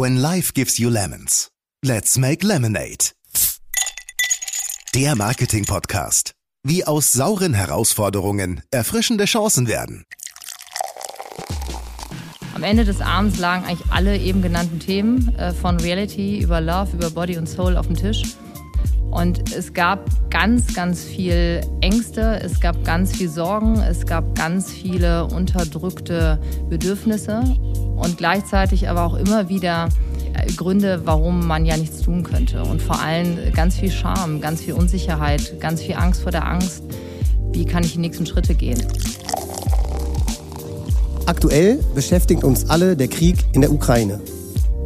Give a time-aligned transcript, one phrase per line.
[0.00, 1.50] When life gives you lemons,
[1.84, 3.10] let's make lemonade.
[4.94, 6.34] Der Marketing-Podcast.
[6.62, 10.04] Wie aus sauren Herausforderungen erfrischende Chancen werden.
[12.54, 16.92] Am Ende des Abends lagen eigentlich alle eben genannten Themen äh, von Reality über Love,
[16.92, 18.22] über Body und Soul auf dem Tisch.
[19.10, 24.70] Und es gab ganz, ganz viel Ängste, es gab ganz viel Sorgen, es gab ganz
[24.70, 26.38] viele unterdrückte
[26.68, 27.42] Bedürfnisse
[27.96, 29.88] und gleichzeitig aber auch immer wieder
[30.34, 32.62] äh, Gründe, warum man ja nichts tun könnte.
[32.62, 36.82] Und vor allem ganz viel Scham, ganz viel Unsicherheit, ganz viel Angst vor der Angst.
[37.52, 38.80] Wie kann ich die nächsten Schritte gehen?
[41.26, 44.20] Aktuell beschäftigt uns alle der Krieg in der Ukraine.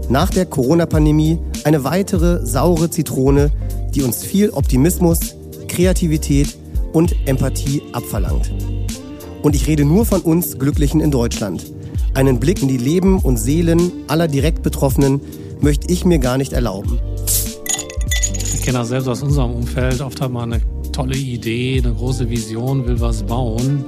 [0.08, 3.50] Nach der Corona-Pandemie eine weitere saure Zitrone,
[3.94, 5.18] die uns viel Optimismus,
[5.68, 6.56] Kreativität
[6.92, 8.52] und Empathie abverlangt.
[9.42, 11.64] Und ich rede nur von uns Glücklichen in Deutschland.
[12.14, 15.20] Einen Blick in die Leben und Seelen aller direkt Betroffenen
[15.60, 16.98] möchte ich mir gar nicht erlauben.
[18.54, 20.00] Ich kenne das selbst aus unserem Umfeld.
[20.00, 23.84] Oft hat man eine tolle Idee, eine große Vision, will was bauen.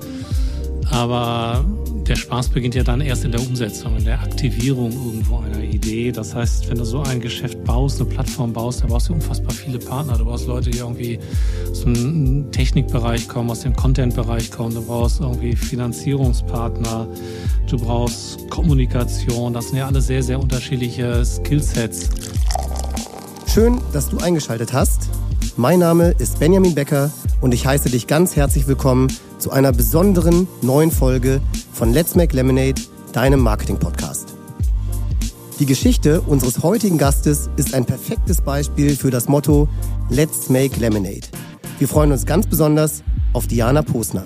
[0.90, 1.64] Aber
[2.08, 6.12] der Spaß beginnt ja dann erst in der Umsetzung, in der Aktivierung irgendwo einer Idee.
[6.12, 9.52] Das heißt, wenn du so ein Geschäft baust, eine Plattform baust, da brauchst du unfassbar
[9.52, 10.18] viele Partner.
[10.18, 11.18] Du brauchst Leute, die irgendwie
[11.70, 14.74] aus dem Technikbereich kommen, aus dem Content-Bereich kommen.
[14.74, 17.08] Du brauchst irgendwie Finanzierungspartner.
[17.70, 19.54] Du brauchst Kommunikation.
[19.54, 22.10] Das sind ja alle sehr, sehr unterschiedliche Skillsets.
[23.46, 25.08] Schön, dass du eingeschaltet hast.
[25.56, 30.48] Mein Name ist Benjamin Becker und ich heiße dich ganz herzlich willkommen zu einer besonderen
[30.62, 31.40] neuen Folge
[31.74, 32.80] von Let's Make Lemonade,
[33.12, 34.36] deinem Marketing-Podcast.
[35.58, 39.68] Die Geschichte unseres heutigen Gastes ist ein perfektes Beispiel für das Motto
[40.08, 41.26] Let's Make Lemonade.
[41.80, 44.24] Wir freuen uns ganz besonders auf Diana Posner.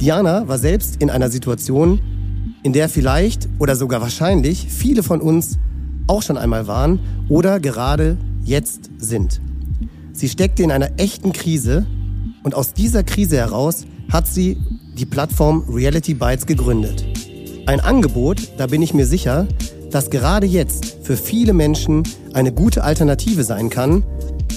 [0.00, 2.00] Diana war selbst in einer Situation,
[2.64, 5.58] in der vielleicht oder sogar wahrscheinlich viele von uns
[6.08, 9.40] auch schon einmal waren oder gerade jetzt sind.
[10.12, 11.86] Sie steckte in einer echten Krise
[12.42, 14.58] und aus dieser Krise heraus hat sie
[14.96, 17.04] die Plattform Reality Bytes gegründet.
[17.66, 19.46] Ein Angebot, da bin ich mir sicher,
[19.90, 24.04] das gerade jetzt für viele Menschen eine gute Alternative sein kann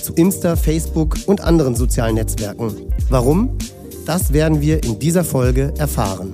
[0.02, 2.72] zu Insta, Facebook und anderen sozialen Netzwerken.
[3.10, 3.58] Warum?
[4.06, 6.34] Das werden wir in dieser Folge erfahren.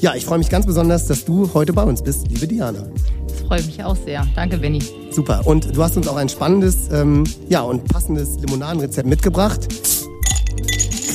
[0.00, 2.86] Ja, ich freue mich ganz besonders, dass du heute bei uns bist, liebe Diana.
[3.28, 4.26] Das freut mich auch sehr.
[4.34, 4.80] Danke, Benny.
[5.10, 5.46] Super.
[5.46, 9.68] Und du hast uns auch ein spannendes ähm, ja, und passendes Limonadenrezept mitgebracht.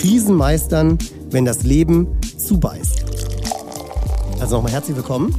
[0.01, 0.99] Krisen meistern,
[1.35, 2.07] wenn das Leben
[2.37, 3.03] zubeißt.
[4.39, 5.35] Also nochmal herzlich willkommen.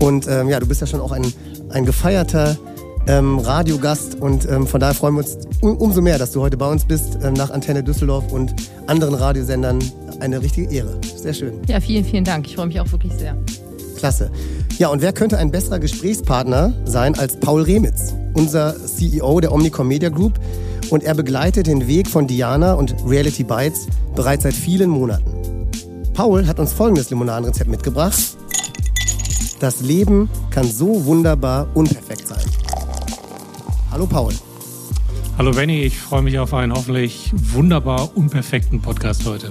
[0.00, 1.24] Und ähm, ja, du bist ja schon auch ein,
[1.70, 2.56] ein gefeierter
[3.06, 6.56] ähm, Radiogast und ähm, von daher freuen wir uns um, umso mehr, dass du heute
[6.56, 8.54] bei uns bist, ähm, nach Antenne Düsseldorf und
[8.88, 9.78] anderen Radiosendern.
[10.18, 10.98] Eine richtige Ehre.
[11.16, 11.60] Sehr schön.
[11.68, 12.46] Ja, vielen, vielen Dank.
[12.48, 13.36] Ich freue mich auch wirklich sehr.
[13.98, 14.30] Klasse.
[14.78, 19.86] Ja, und wer könnte ein besserer Gesprächspartner sein als Paul Remitz, unser CEO der Omnicom
[19.86, 20.40] Media Group,
[20.90, 25.35] und er begleitet den Weg von Diana und Reality Bites bereits seit vielen Monaten.
[26.16, 28.38] Paul hat uns folgendes Limonadenrezept mitgebracht.
[29.60, 32.42] Das Leben kann so wunderbar unperfekt sein.
[33.90, 34.32] Hallo Paul.
[35.36, 39.50] Hallo Benny, ich freue mich auf einen hoffentlich wunderbar unperfekten Podcast heute.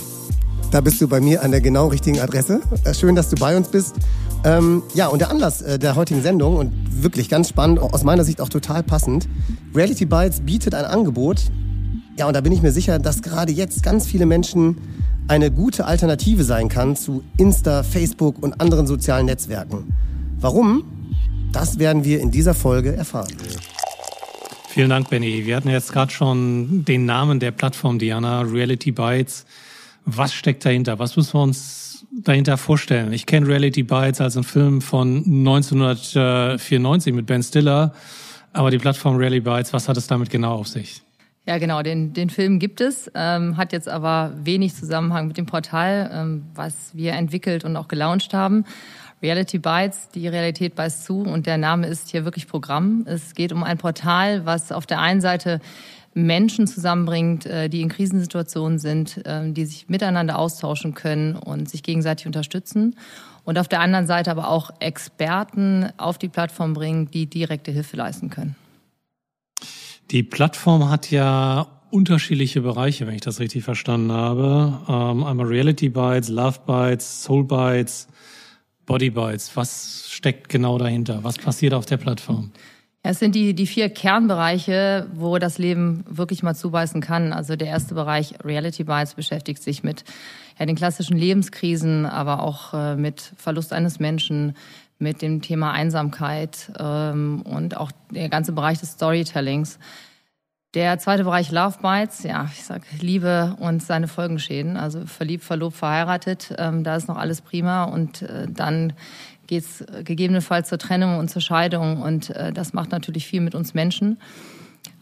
[0.71, 2.61] Da bist du bei mir an der genau richtigen Adresse.
[2.83, 3.97] Äh, schön, dass du bei uns bist.
[4.43, 8.23] Ähm, ja, und der Anlass äh, der heutigen Sendung und wirklich ganz spannend, aus meiner
[8.23, 9.29] Sicht auch total passend.
[9.75, 11.43] Reality Bites bietet ein Angebot.
[12.17, 14.77] Ja, und da bin ich mir sicher, dass gerade jetzt ganz viele Menschen
[15.27, 19.91] eine gute Alternative sein kann zu Insta, Facebook und anderen sozialen Netzwerken.
[20.39, 20.85] Warum?
[21.51, 23.33] Das werden wir in dieser Folge erfahren.
[24.69, 25.45] Vielen Dank, Benny.
[25.45, 29.45] Wir hatten jetzt gerade schon den Namen der Plattform, Diana, Reality Bites.
[30.05, 30.99] Was steckt dahinter?
[30.99, 33.11] Was müssen wir uns dahinter vorstellen?
[33.11, 37.93] Ich kenne Reality Bites als einen Film von 1994 mit Ben Stiller,
[38.53, 41.04] aber die Plattform Reality Bites, was hat es damit genau auf sich?
[41.47, 45.45] Ja, genau, den, den Film gibt es, ähm, hat jetzt aber wenig Zusammenhang mit dem
[45.45, 48.65] Portal, ähm, was wir entwickelt und auch gelauncht haben.
[49.21, 53.05] Reality Bites, die Realität beißt zu und der Name ist hier wirklich Programm.
[53.07, 55.61] Es geht um ein Portal, was auf der einen Seite
[56.15, 61.83] Menschen zusammenbringt, äh, die in Krisensituationen sind, ähm, die sich miteinander austauschen können und sich
[61.83, 62.95] gegenseitig unterstützen.
[63.43, 67.97] Und auf der anderen Seite aber auch Experten auf die Plattform bringen, die direkte Hilfe
[67.97, 68.55] leisten können.
[70.11, 74.79] Die Plattform hat ja unterschiedliche Bereiche, wenn ich das richtig verstanden habe.
[74.87, 78.07] Ähm, einmal Reality Bytes, Love Bytes, Soul Bytes,
[78.85, 79.55] Body Bytes.
[79.55, 81.23] Was steckt genau dahinter?
[81.23, 82.51] Was passiert auf der Plattform?
[83.07, 87.33] Es sind die, die vier Kernbereiche, wo das Leben wirklich mal zubeißen kann.
[87.33, 90.03] Also der erste Bereich, Reality Bites, beschäftigt sich mit
[90.59, 94.55] ja, den klassischen Lebenskrisen, aber auch äh, mit Verlust eines Menschen,
[94.97, 99.79] mit dem Thema Einsamkeit ähm, und auch der ganze Bereich des Storytellings.
[100.73, 105.77] Der zweite Bereich Love Bites, ja, ich sag Liebe und seine Folgenschäden, also verliebt, verlobt,
[105.77, 108.93] verheiratet, ähm, da ist noch alles prima und äh, dann
[109.47, 113.73] geht's gegebenenfalls zur Trennung und zur Scheidung und äh, das macht natürlich viel mit uns
[113.73, 114.17] Menschen.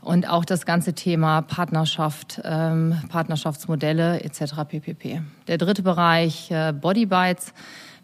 [0.02, 4.54] Und auch das ganze Thema Partnerschaft, ähm, Partnerschaftsmodelle etc.
[4.68, 5.22] ppp.
[5.48, 7.54] Der dritte Bereich äh, Body Bites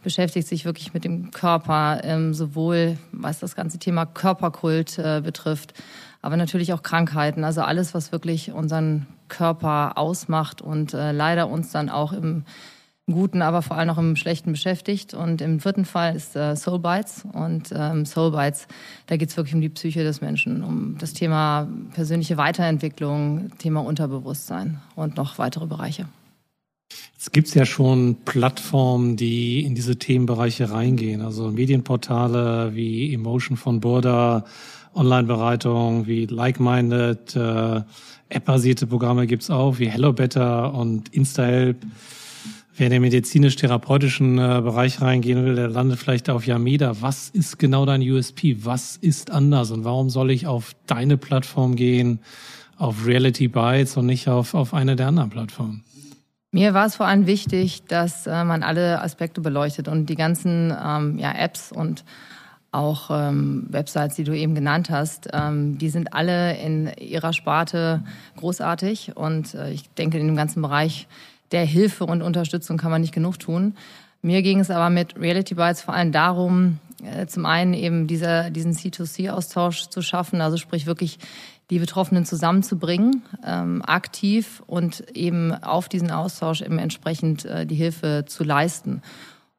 [0.03, 5.73] beschäftigt sich wirklich mit dem Körper, ähm, sowohl was das ganze Thema Körperkult äh, betrifft,
[6.21, 7.43] aber natürlich auch Krankheiten.
[7.43, 12.43] Also alles, was wirklich unseren Körper ausmacht und äh, leider uns dann auch im
[13.11, 15.13] Guten, aber vor allem auch im Schlechten beschäftigt.
[15.13, 17.25] Und im vierten Fall ist äh, Soul Bites.
[17.31, 18.67] Und ähm, Soul Bites,
[19.07, 23.81] da geht es wirklich um die Psyche des Menschen, um das Thema persönliche Weiterentwicklung, Thema
[23.81, 26.05] Unterbewusstsein und noch weitere Bereiche.
[27.17, 31.21] Es gibt ja schon Plattformen, die in diese Themenbereiche reingehen.
[31.21, 34.45] Also Medienportale wie Emotion von Burda,
[34.95, 37.81] Online-Beratung wie Like-Minded, äh,
[38.29, 41.77] App-basierte Programme gibt's auch, wie Hello Better und InstaHelp.
[42.77, 47.01] Wer in den medizinisch-therapeutischen äh, Bereich reingehen will, der landet vielleicht auf Yameda.
[47.01, 48.57] Was ist genau dein USP?
[48.63, 49.71] Was ist anders?
[49.71, 52.19] Und warum soll ich auf deine Plattform gehen,
[52.77, 55.83] auf Reality Bytes und nicht auf, auf eine der anderen Plattformen?
[56.51, 60.75] Mir war es vor allem wichtig, dass äh, man alle Aspekte beleuchtet und die ganzen
[60.83, 62.03] ähm, ja, Apps und
[62.71, 68.03] auch ähm, Websites, die du eben genannt hast, ähm, die sind alle in ihrer Sparte
[68.37, 71.07] großartig und äh, ich denke, in dem ganzen Bereich
[71.51, 73.75] der Hilfe und Unterstützung kann man nicht genug tun.
[74.21, 78.49] Mir ging es aber mit Reality Bytes vor allem darum, äh, zum einen eben dieser,
[78.49, 81.19] diesen C2C-Austausch zu schaffen, also sprich wirklich
[81.69, 88.25] die Betroffenen zusammenzubringen, ähm, aktiv und eben auf diesen Austausch eben entsprechend äh, die Hilfe
[88.27, 89.01] zu leisten.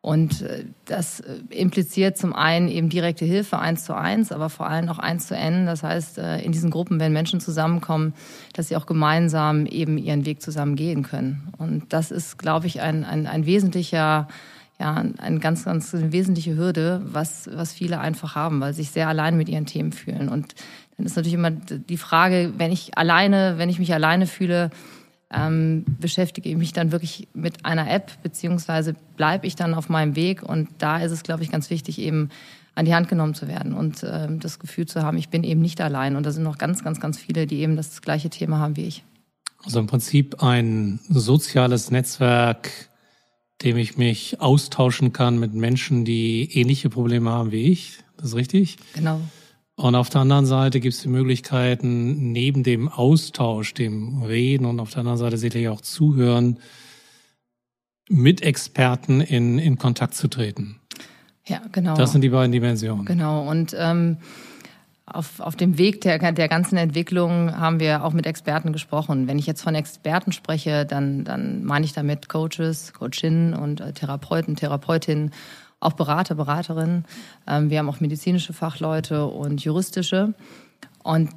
[0.03, 4.67] Und äh, das äh, impliziert zum einen eben direkte Hilfe eins zu eins, aber vor
[4.67, 5.67] allem auch eins zu n.
[5.67, 8.15] Das heißt, äh, in diesen Gruppen, wenn Menschen zusammenkommen,
[8.55, 11.53] dass sie auch gemeinsam eben ihren Weg zusammen gehen können.
[11.59, 14.27] Und das ist, glaube ich, ein, ein, ein wesentlicher
[14.81, 19.09] ja, eine ganz, ganz wesentliche Hürde, was, was viele einfach haben, weil sie sich sehr
[19.09, 20.31] allein mit ihren Themen fühlen.
[20.31, 20.55] Und
[21.00, 24.70] dann ist natürlich immer die Frage, wenn ich alleine, wenn ich mich alleine fühle,
[25.32, 30.14] ähm, beschäftige ich mich dann wirklich mit einer App, beziehungsweise bleibe ich dann auf meinem
[30.14, 30.43] Weg.
[30.43, 32.29] Und da ist es, glaube ich, ganz wichtig, eben
[32.75, 35.62] an die Hand genommen zu werden und ähm, das Gefühl zu haben, ich bin eben
[35.62, 36.17] nicht allein.
[36.17, 38.85] Und da sind noch ganz, ganz, ganz viele, die eben das gleiche Thema haben wie
[38.85, 39.03] ich.
[39.64, 42.91] Also im Prinzip ein soziales Netzwerk,
[43.62, 48.00] dem ich mich austauschen kann mit Menschen, die ähnliche Probleme haben wie ich.
[48.19, 48.76] Das ist richtig?
[48.94, 49.23] Genau.
[49.81, 54.79] Und auf der anderen Seite gibt es die Möglichkeiten, neben dem Austausch, dem Reden und
[54.79, 56.59] auf der anderen Seite sicherlich auch Zuhören,
[58.06, 60.79] mit Experten in, in Kontakt zu treten.
[61.47, 61.94] Ja, genau.
[61.94, 63.06] Das sind die beiden Dimensionen.
[63.06, 63.49] Genau.
[63.49, 64.19] Und ähm,
[65.06, 69.29] auf, auf dem Weg der, der ganzen Entwicklung haben wir auch mit Experten gesprochen.
[69.29, 73.94] Wenn ich jetzt von Experten spreche, dann, dann meine ich damit Coaches, Coachinnen und äh,
[73.94, 75.31] Therapeuten, Therapeutinnen,
[75.81, 77.05] auch Berater, Beraterinnen.
[77.47, 80.35] Ähm, wir haben auch medizinische Fachleute und juristische.
[81.03, 81.31] Und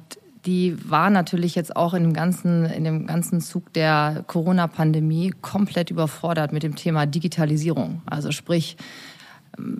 [0.46, 5.90] die waren natürlich jetzt auch in dem ganzen, in dem ganzen Zug der Corona-Pandemie komplett
[5.90, 8.02] überfordert mit dem Thema Digitalisierung.
[8.04, 8.76] Also sprich,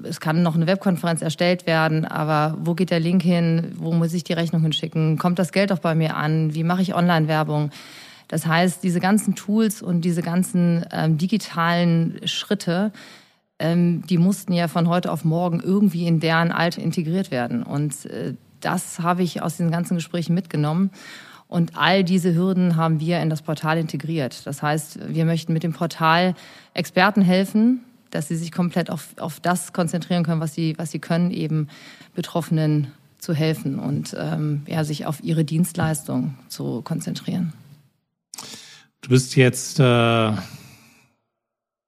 [0.05, 3.73] es kann noch eine Webkonferenz erstellt werden, aber wo geht der Link hin?
[3.77, 5.19] Wo muss ich die Rechnung hinschicken?
[5.19, 6.55] Kommt das Geld auch bei mir an?
[6.55, 7.71] Wie mache ich Online-Werbung?
[8.29, 12.93] Das heißt, diese ganzen Tools und diese ganzen ähm, digitalen Schritte,
[13.59, 17.63] ähm, die mussten ja von heute auf morgen irgendwie in deren Alt integriert werden.
[17.63, 20.91] Und äh, das habe ich aus den ganzen Gesprächen mitgenommen.
[21.47, 24.47] Und all diese Hürden haben wir in das Portal integriert.
[24.47, 26.35] Das heißt, wir möchten mit dem Portal
[26.73, 27.81] Experten helfen,
[28.11, 31.69] dass sie sich komplett auf, auf das konzentrieren können, was sie, was sie können, eben
[32.15, 37.53] Betroffenen zu helfen und ähm, ja, sich auf ihre Dienstleistung zu konzentrieren.
[39.01, 40.33] Du bist jetzt äh,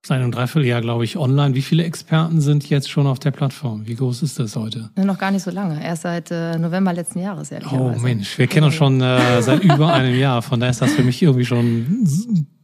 [0.07, 1.55] seit einem Dreivierteljahr, glaube ich, online.
[1.55, 3.87] Wie viele Experten sind jetzt schon auf der Plattform?
[3.87, 4.91] Wie groß ist das heute?
[4.97, 5.83] Ja, noch gar nicht so lange.
[5.85, 7.51] Erst seit äh, November letzten Jahres.
[7.73, 10.43] Oh Mensch, wir kennen uns schon äh, seit über einem Jahr.
[10.43, 12.07] Von daher ist das für mich irgendwie schon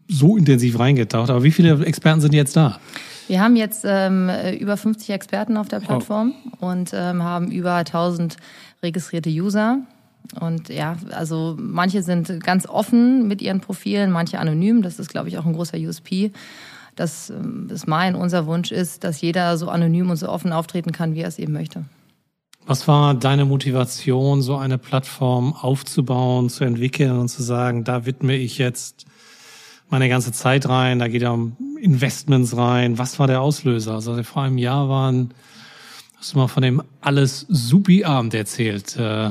[0.09, 1.31] so intensiv reingetaucht.
[1.31, 2.79] Aber wie viele Experten sind jetzt da?
[3.29, 6.67] Wir haben jetzt ähm, über 50 Experten auf der Plattform oh.
[6.67, 8.37] und ähm, haben über 1000
[8.83, 9.79] registrierte User.
[10.41, 14.83] Und ja, also manche sind ganz offen mit ihren Profilen, manche anonym.
[14.83, 16.33] Das ist, glaube ich, auch ein großer USP.
[16.97, 20.93] Das ähm, ist mein, unser Wunsch ist, dass jeder so anonym und so offen auftreten
[20.93, 21.85] kann, wie er es eben möchte.
[22.67, 28.37] Was war deine Motivation, so eine Plattform aufzubauen, zu entwickeln und zu sagen, da widme
[28.37, 29.07] ich jetzt
[29.91, 32.99] meine ganze Zeit rein, da geht ja um Investments rein.
[32.99, 33.95] Was war der Auslöser?
[33.95, 35.35] Also vor einem Jahr waren,
[36.23, 38.97] Hast du mal von dem alles Supi-Abend erzählt?
[38.97, 39.31] Äh,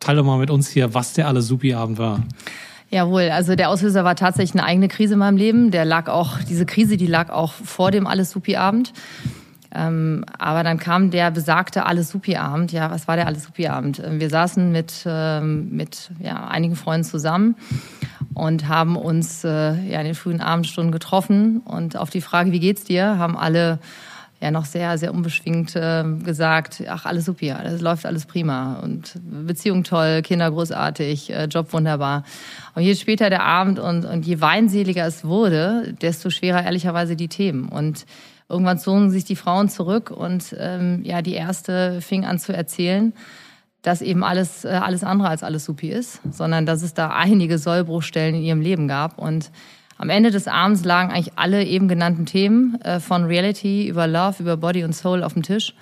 [0.00, 2.24] teile doch mal mit uns hier, was der alles Supi-Abend war.
[2.92, 5.70] Jawohl, also der Auslöser war tatsächlich eine eigene Krise in meinem Leben.
[5.70, 8.92] Der lag auch, diese Krise, die lag auch vor dem Alles Supi-Abend.
[9.74, 12.70] Ähm, aber dann kam der besagte Alles Supi-Abend.
[12.70, 14.02] Ja, was war der Alles Supi-Abend?
[14.04, 17.56] Ähm, wir saßen mit, ähm, mit ja, einigen Freunden zusammen
[18.34, 21.62] und haben uns äh, ja, in den frühen Abendstunden getroffen.
[21.64, 23.78] Und auf die Frage, wie geht's dir, haben alle
[24.42, 29.14] ja noch sehr, sehr unbeschwingt äh, gesagt, ach, alles super, alles läuft alles prima und
[29.22, 32.24] Beziehung toll, Kinder großartig, äh, Job wunderbar.
[32.74, 37.28] Und je später der Abend und, und je weinseliger es wurde, desto schwerer ehrlicherweise die
[37.28, 37.68] Themen.
[37.68, 38.04] Und
[38.48, 43.12] irgendwann zogen sich die Frauen zurück und ähm, ja, die erste fing an zu erzählen,
[43.82, 47.58] dass eben alles, äh, alles andere als alles supi ist, sondern dass es da einige
[47.58, 49.52] Sollbruchstellen in ihrem Leben gab und
[50.02, 54.42] am Ende des Abends lagen eigentlich alle eben genannten Themen äh, von Reality über Love,
[54.42, 55.76] über Body und Soul auf dem Tisch.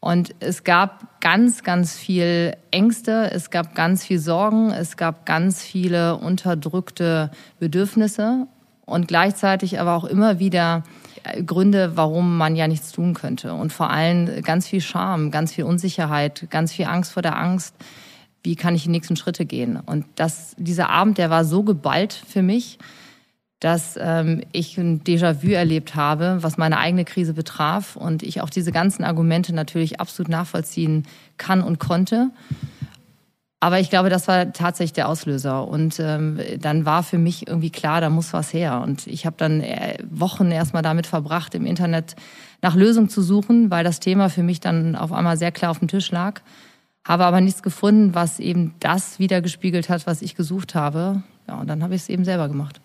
[0.00, 5.62] Und es gab ganz, ganz viel Ängste, es gab ganz viel Sorgen, es gab ganz
[5.62, 8.48] viele unterdrückte Bedürfnisse
[8.84, 10.82] und gleichzeitig aber auch immer wieder
[11.22, 13.54] äh, Gründe, warum man ja nichts tun könnte.
[13.54, 17.76] Und vor allem ganz viel Scham, ganz viel Unsicherheit, ganz viel Angst vor der Angst.
[18.42, 19.78] Wie kann ich die nächsten Schritte gehen?
[19.86, 22.78] Und das, dieser Abend, der war so geballt für mich,
[23.60, 28.50] dass ähm, ich ein Déjà-vu erlebt habe, was meine eigene Krise betraf und ich auch
[28.50, 31.04] diese ganzen Argumente natürlich absolut nachvollziehen
[31.38, 32.30] kann und konnte.
[33.58, 35.66] Aber ich glaube, das war tatsächlich der Auslöser.
[35.66, 38.82] Und ähm, dann war für mich irgendwie klar, da muss was her.
[38.82, 42.16] Und ich habe dann äh, Wochen erstmal damit verbracht, im Internet
[42.60, 45.78] nach Lösungen zu suchen, weil das Thema für mich dann auf einmal sehr klar auf
[45.78, 46.42] dem Tisch lag.
[47.04, 51.22] Habe aber nichts gefunden, was eben das wiedergespiegelt hat, was ich gesucht habe.
[51.48, 52.80] Ja, und dann habe ich es eben selber gemacht.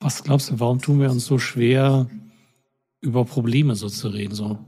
[0.00, 2.08] Was glaubst du, warum tun wir uns so schwer,
[3.02, 4.58] über Probleme so zu reden, so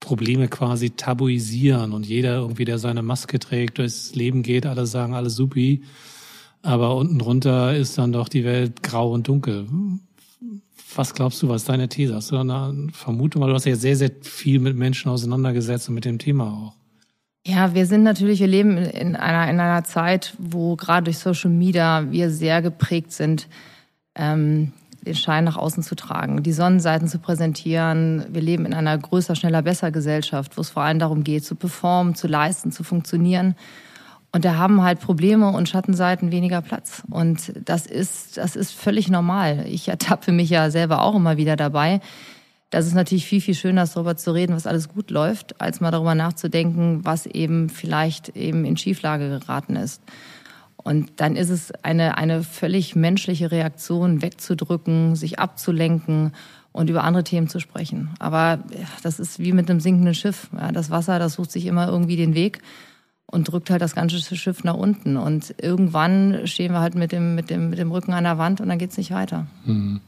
[0.00, 5.14] Probleme quasi tabuisieren und jeder irgendwie, der seine Maske trägt, durchs Leben geht, alle sagen,
[5.14, 5.82] alles supi,
[6.62, 9.66] aber unten drunter ist dann doch die Welt grau und dunkel.
[10.94, 12.14] Was glaubst du, was ist deine These?
[12.14, 13.42] Hast du da eine Vermutung?
[13.42, 16.74] Weil du hast ja sehr, sehr viel mit Menschen auseinandergesetzt und mit dem Thema auch.
[17.46, 21.50] Ja, wir sind natürlich, wir leben in einer, in einer Zeit, wo gerade durch Social
[21.50, 23.48] Media wir sehr geprägt sind
[24.14, 24.72] ähm,
[25.04, 28.24] den Schein nach außen zu tragen, die Sonnenseiten zu präsentieren.
[28.30, 31.54] Wir leben in einer größer, schneller, besser Gesellschaft, wo es vor allem darum geht, zu
[31.54, 33.54] performen, zu leisten, zu funktionieren.
[34.32, 37.04] Und da haben halt Probleme und Schattenseiten weniger Platz.
[37.08, 39.64] Und das ist, das ist völlig normal.
[39.68, 42.00] Ich ertappe mich ja selber auch immer wieder dabei.
[42.70, 45.92] Das ist natürlich viel, viel schöner, darüber zu reden, was alles gut läuft, als mal
[45.92, 50.02] darüber nachzudenken, was eben vielleicht eben in Schieflage geraten ist.
[50.84, 56.32] Und dann ist es eine, eine völlig menschliche Reaktion, wegzudrücken, sich abzulenken
[56.72, 58.10] und über andere Themen zu sprechen.
[58.18, 58.58] Aber
[59.02, 60.50] das ist wie mit einem sinkenden Schiff.
[60.52, 62.60] Ja, das Wasser, das sucht sich immer irgendwie den Weg
[63.26, 65.16] und drückt halt das ganze Schiff nach unten.
[65.16, 68.60] Und irgendwann stehen wir halt mit dem, mit dem, mit dem Rücken an der Wand
[68.60, 69.46] und dann geht's nicht weiter.
[69.64, 70.00] Hm.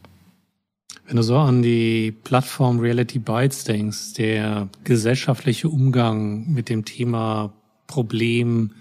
[1.07, 7.53] Wenn du so an die Plattform Reality Bytes denkst, der gesellschaftliche Umgang mit dem Thema
[7.87, 8.71] Problem,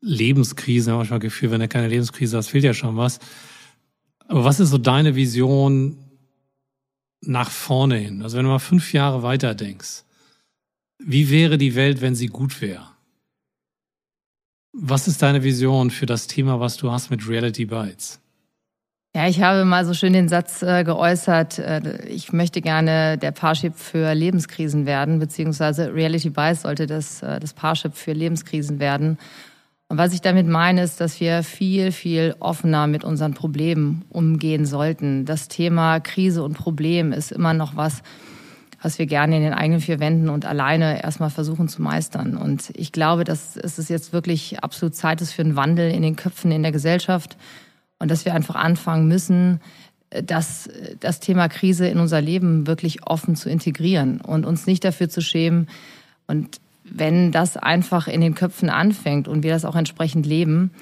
[0.00, 3.18] Lebenskrise, manchmal Gefühl, wenn du keine Lebenskrise hast, fehlt ja schon was.
[4.26, 5.98] Aber was ist so deine Vision
[7.20, 8.22] nach vorne hin?
[8.22, 10.04] Also wenn du mal fünf Jahre weiter denkst,
[10.98, 12.86] wie wäre die Welt, wenn sie gut wäre?
[14.72, 18.20] Was ist deine Vision für das Thema, was du hast mit Reality Bites?
[19.16, 23.32] Ja, ich habe mal so schön den Satz äh, geäußert, äh, ich möchte gerne der
[23.32, 29.18] Parship für Lebenskrisen werden, beziehungsweise Reality Bites sollte das, äh, das Parship für Lebenskrisen werden.
[29.88, 34.66] Und was ich damit meine, ist, dass wir viel, viel offener mit unseren Problemen umgehen
[34.66, 35.24] sollten.
[35.24, 38.02] Das Thema Krise und Problem ist immer noch was,
[38.82, 42.36] was wir gerne in den eigenen vier Wänden und alleine erstmal versuchen zu meistern.
[42.36, 46.16] Und ich glaube, dass es jetzt wirklich absolut Zeit ist für einen Wandel in den
[46.16, 47.38] Köpfen in der Gesellschaft
[47.98, 49.60] und dass wir einfach anfangen müssen,
[50.10, 50.68] das,
[51.00, 55.22] das Thema Krise in unser Leben wirklich offen zu integrieren und uns nicht dafür zu
[55.22, 55.68] schämen.
[56.26, 56.60] Und
[56.92, 60.72] wenn das einfach in den Köpfen anfängt und wir das auch entsprechend leben,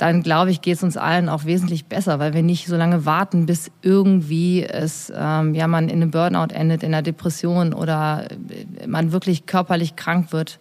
[0.00, 3.04] dann glaube ich, geht es uns allen auch wesentlich besser, weil wir nicht so lange
[3.04, 8.26] warten, bis irgendwie es, ähm, ja, man in einem Burnout endet, in einer Depression oder
[8.86, 10.58] man wirklich körperlich krank wird,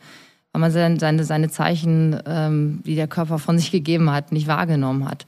[0.51, 4.47] weil man seine, seine, seine Zeichen, ähm, die der Körper von sich gegeben hat, nicht
[4.47, 5.25] wahrgenommen hat.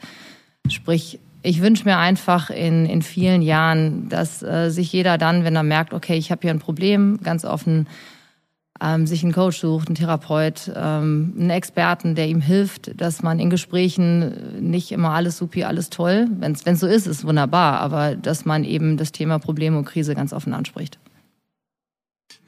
[0.67, 5.55] Sprich, ich wünsche mir einfach in, in vielen Jahren, dass äh, sich jeder dann, wenn
[5.55, 7.87] er merkt, okay, ich habe hier ein Problem, ganz offen
[8.81, 13.39] ähm, sich einen Coach sucht, einen Therapeut, ähm, einen Experten, der ihm hilft, dass man
[13.39, 18.15] in Gesprächen nicht immer alles supi, alles toll, wenn es so ist, ist wunderbar, aber
[18.15, 20.97] dass man eben das Thema Problem und Krise ganz offen anspricht.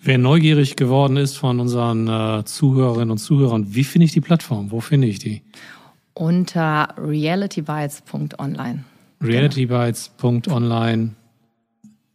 [0.01, 4.71] Wer neugierig geworden ist von unseren äh, Zuhörerinnen und Zuhörern, wie finde ich die Plattform?
[4.71, 5.41] Wo finde ich die?
[6.13, 8.83] Unter realitybytes.online.
[9.21, 11.11] Realitybytes.online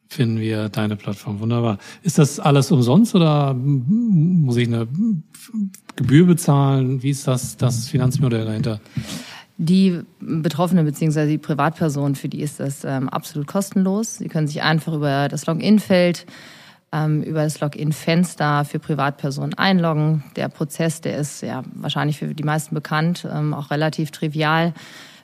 [0.09, 1.41] finden wir deine Plattform.
[1.41, 1.79] Wunderbar.
[2.03, 4.89] Ist das alles umsonst oder muss ich eine
[5.97, 7.03] Gebühr bezahlen?
[7.03, 8.81] Wie ist das, das Finanzmodell dahinter?
[9.59, 11.27] Die Betroffene bzw.
[11.27, 14.19] die Privatperson, für die ist das ähm, absolut kostenlos.
[14.19, 16.27] Sie können sich einfach über das Login-Feld,
[16.93, 20.23] ähm, über das Login-Fenster für Privatpersonen einloggen.
[20.37, 24.75] Der Prozess, der ist ja wahrscheinlich für die meisten bekannt, ähm, auch relativ trivial.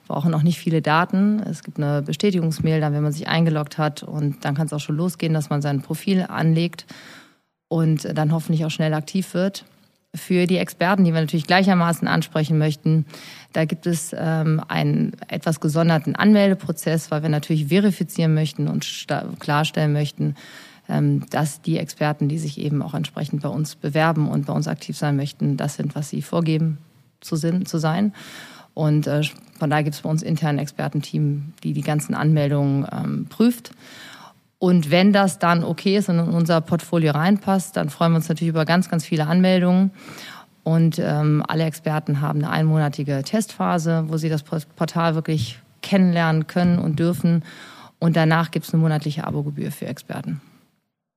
[0.07, 1.39] Brauchen noch nicht viele Daten.
[1.39, 4.79] Es gibt eine Bestätigungsmail, dann wenn man sich eingeloggt hat und dann kann es auch
[4.79, 6.85] schon losgehen, dass man sein Profil anlegt
[7.67, 9.65] und dann hoffentlich auch schnell aktiv wird
[10.15, 13.05] für die Experten, die wir natürlich gleichermaßen ansprechen möchten.
[13.53, 19.07] Da gibt es ähm, einen etwas gesonderten Anmeldeprozess, weil wir natürlich verifizieren möchten und
[19.39, 20.35] klarstellen möchten,
[20.89, 24.67] ähm, dass die Experten, die sich eben auch entsprechend bei uns bewerben und bei uns
[24.67, 26.77] aktiv sein möchten, das sind, was sie vorgeben
[27.21, 28.13] zu, sind, zu sein.
[28.75, 29.23] Und äh,
[29.57, 33.71] von daher gibt es bei uns intern ein Expertenteam, die die ganzen Anmeldungen ähm, prüft.
[34.59, 38.29] Und wenn das dann okay ist und in unser Portfolio reinpasst, dann freuen wir uns
[38.29, 39.91] natürlich über ganz, ganz viele Anmeldungen.
[40.63, 46.79] Und ähm, alle Experten haben eine einmonatige Testphase, wo sie das Portal wirklich kennenlernen können
[46.79, 47.43] und dürfen.
[47.99, 50.41] Und danach gibt es eine monatliche Abogebühr für Experten.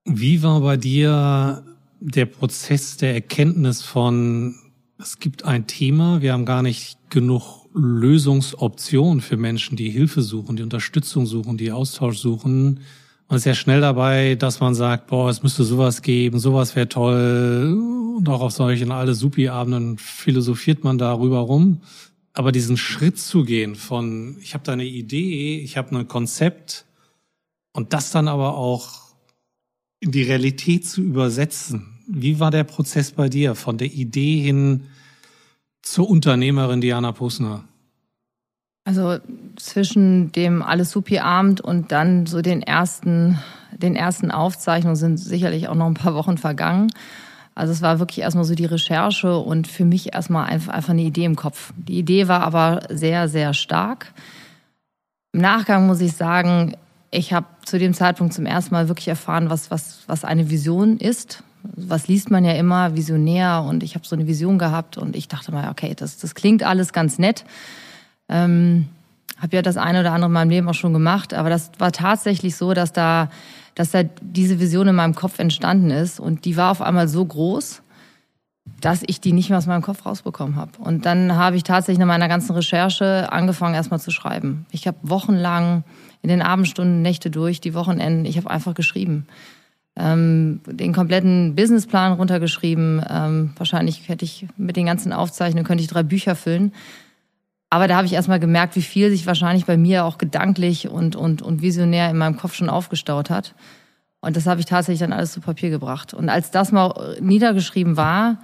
[0.04, 1.62] Wie war bei dir
[2.00, 4.54] der Prozess der Erkenntnis von,
[5.00, 10.56] es gibt ein Thema, wir haben gar nicht genug Lösungsoptionen für Menschen, die Hilfe suchen,
[10.56, 12.80] die Unterstützung suchen, die Austausch suchen.
[13.28, 16.88] Man ist ja schnell dabei, dass man sagt, boah, es müsste sowas geben, sowas wäre
[16.88, 17.78] toll.
[18.16, 21.80] Und auch auf solchen alle Supi-Abenden philosophiert man darüber rum.
[22.32, 26.86] Aber diesen Schritt zu gehen von, ich habe da eine Idee, ich habe ein Konzept
[27.72, 29.12] und das dann aber auch
[30.00, 31.97] in die Realität zu übersetzen.
[32.10, 34.84] Wie war der Prozess bei dir von der Idee hin
[35.82, 37.64] zur Unternehmerin Diana Pusner?
[38.84, 39.18] Also
[39.56, 43.38] zwischen dem Alles Supi Abend und dann so den ersten,
[43.76, 46.90] den ersten Aufzeichnungen sind sicherlich auch noch ein paar Wochen vergangen.
[47.54, 51.02] Also es war wirklich erstmal so die Recherche und für mich erstmal einfach, einfach eine
[51.02, 51.74] Idee im Kopf.
[51.76, 54.14] Die Idee war aber sehr, sehr stark.
[55.35, 56.74] Im Nachgang muss ich sagen,
[57.11, 60.96] ich habe zu dem Zeitpunkt zum ersten Mal wirklich erfahren, was, was, was eine Vision
[60.96, 61.42] ist.
[61.62, 65.29] Was liest man ja immer, visionär und ich habe so eine Vision gehabt und ich
[65.29, 67.44] dachte mal, okay, das, das klingt alles ganz nett.
[68.29, 68.88] Ähm,
[69.40, 71.92] habe ja das eine oder andere in meinem Leben auch schon gemacht, aber das war
[71.92, 73.31] tatsächlich so, dass da,
[73.75, 77.25] dass da diese Vision in meinem Kopf entstanden ist und die war auf einmal so
[77.25, 77.83] groß,
[78.81, 80.73] dass ich die nicht mehr aus meinem Kopf rausbekommen habe.
[80.79, 84.66] Und dann habe ich tatsächlich nach meiner ganzen Recherche angefangen, erstmal zu schreiben.
[84.71, 85.85] Ich habe wochenlang
[86.23, 89.27] in den Abendstunden, Nächte durch, die Wochenenden, ich habe einfach geschrieben.
[89.98, 93.04] Ähm, den kompletten Businessplan runtergeschrieben.
[93.11, 96.72] Ähm, wahrscheinlich hätte ich mit den ganzen Aufzeichnungen, könnte ich drei Bücher füllen.
[97.70, 101.16] Aber da habe ich erstmal gemerkt, wie viel sich wahrscheinlich bei mir auch gedanklich und,
[101.16, 103.54] und, und visionär in meinem Kopf schon aufgestaut hat.
[104.20, 106.14] Und das habe ich tatsächlich dann alles zu Papier gebracht.
[106.14, 108.38] Und als das mal niedergeschrieben war,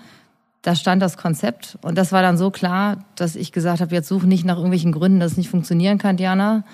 [0.63, 1.79] da stand das Konzept.
[1.83, 4.93] Und das war dann so klar, dass ich gesagt habe, jetzt suche nicht nach irgendwelchen
[4.93, 6.65] Gründen, dass es nicht funktionieren kann, Diana,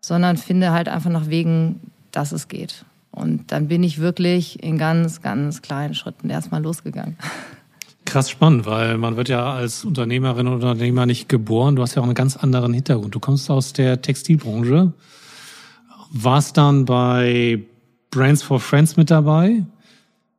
[0.00, 2.84] sondern finde halt einfach nach Wegen, dass es geht.
[3.14, 7.16] Und dann bin ich wirklich in ganz, ganz kleinen Schritten erstmal losgegangen.
[8.04, 11.76] Krass spannend, weil man wird ja als Unternehmerin oder Unternehmer nicht geboren.
[11.76, 13.14] Du hast ja auch einen ganz anderen Hintergrund.
[13.14, 14.92] Du kommst aus der Textilbranche,
[16.10, 17.62] warst dann bei
[18.10, 19.64] Brands for Friends mit dabei.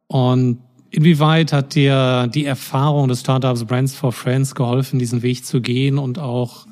[0.07, 0.59] Und
[0.91, 5.97] inwieweit hat dir die Erfahrung des Startups Brands for Friends geholfen, diesen Weg zu gehen
[5.97, 6.67] und auch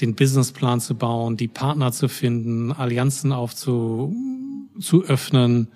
[0.00, 4.14] den Businessplan zu bauen, die Partner zu finden, Allianzen aufzu,
[4.80, 5.68] zu öffnen?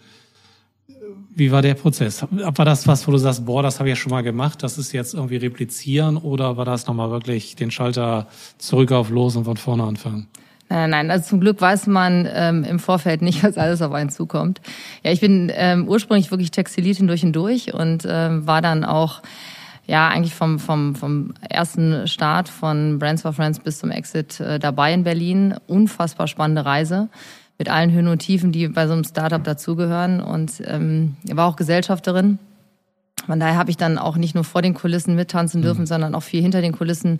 [1.35, 2.27] Wie war der Prozess?
[2.31, 4.77] War das was, wo du sagst, boah, das habe ich ja schon mal gemacht, das
[4.77, 9.45] ist jetzt irgendwie replizieren oder war das nochmal wirklich den Schalter zurück auf los und
[9.45, 10.29] von vorne anfangen?
[10.69, 14.11] Nein, nein, also zum Glück weiß man ähm, im Vorfeld nicht, was alles auf einen
[14.11, 14.61] zukommt.
[15.03, 19.21] Ja, ich bin ähm, ursprünglich wirklich Textilitin durch und durch und ähm, war dann auch
[19.87, 24.59] ja eigentlich vom, vom, vom ersten Start von Brands for Friends bis zum Exit äh,
[24.59, 25.55] dabei in Berlin.
[25.67, 27.11] Unfassbar spannende Reise
[27.63, 31.55] mit allen Höhen und Tiefen, die bei so einem Startup dazugehören und ähm, war auch
[31.55, 32.41] Gesellschafterin.
[33.25, 35.65] Von daher habe ich dann auch nicht nur vor den Kulissen mittanzen mhm.
[35.65, 35.87] dürfen, mhm.
[35.87, 37.19] sondern auch viel hinter den Kulissen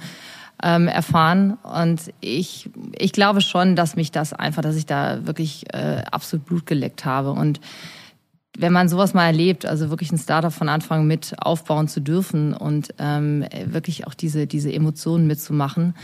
[0.61, 1.59] ähm, erfahren.
[1.63, 6.45] Und ich, ich glaube schon, dass mich das einfach, dass ich da wirklich äh, absolut
[6.45, 7.31] Blut geleckt habe.
[7.31, 7.61] Und
[8.59, 12.53] wenn man sowas mal erlebt, also wirklich ein Startup von Anfang mit aufbauen zu dürfen
[12.53, 15.95] und ähm, wirklich auch diese, diese Emotionen mitzumachen,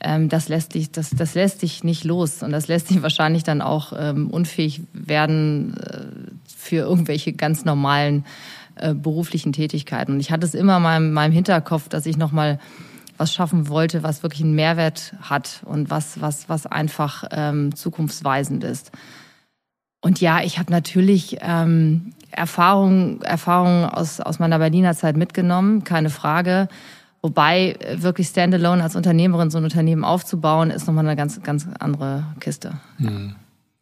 [0.00, 3.42] ähm, das lässt dich, das, das lässt dich nicht los und das lässt dich wahrscheinlich
[3.44, 6.06] dann auch ähm, unfähig werden, äh,
[6.56, 8.24] für irgendwelche ganz normalen
[8.76, 10.12] äh, beruflichen Tätigkeiten.
[10.12, 12.58] Und ich hatte es immer in meinem, meinem Hinterkopf, dass ich nochmal
[13.16, 18.62] was schaffen wollte, was wirklich einen Mehrwert hat und was, was, was einfach ähm, zukunftsweisend
[18.62, 18.92] ist.
[20.00, 26.10] Und ja, ich habe natürlich ähm, Erfahrungen Erfahrung aus, aus meiner Berliner Zeit mitgenommen, keine
[26.10, 26.68] Frage.
[27.20, 31.66] Wobei äh, wirklich standalone als Unternehmerin so ein Unternehmen aufzubauen, ist nochmal eine ganz, ganz
[31.78, 32.74] andere Kiste.
[32.98, 33.34] Hm.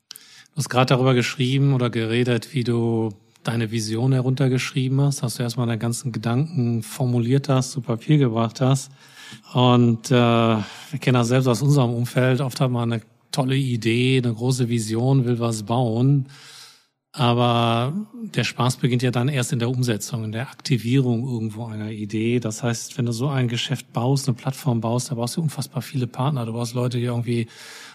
[0.08, 3.10] Du hast gerade darüber geschrieben oder geredet, wie du
[3.42, 8.60] deine Vision heruntergeschrieben hast, dass du erstmal deine ganzen Gedanken formuliert hast, zu Papier gebracht
[8.60, 8.90] hast.
[9.52, 12.40] Und äh, wir kennen das selbst aus unserem Umfeld.
[12.40, 16.26] Oft hat man eine tolle Idee, eine große Vision, will was bauen.
[17.18, 21.90] Aber der Spaß beginnt ja dann erst in der Umsetzung, in der Aktivierung irgendwo einer
[21.90, 22.40] Idee.
[22.40, 25.80] Das heißt, wenn du so ein Geschäft baust, eine Plattform baust, da brauchst du unfassbar
[25.80, 26.44] viele Partner.
[26.44, 27.46] Du brauchst Leute, die irgendwie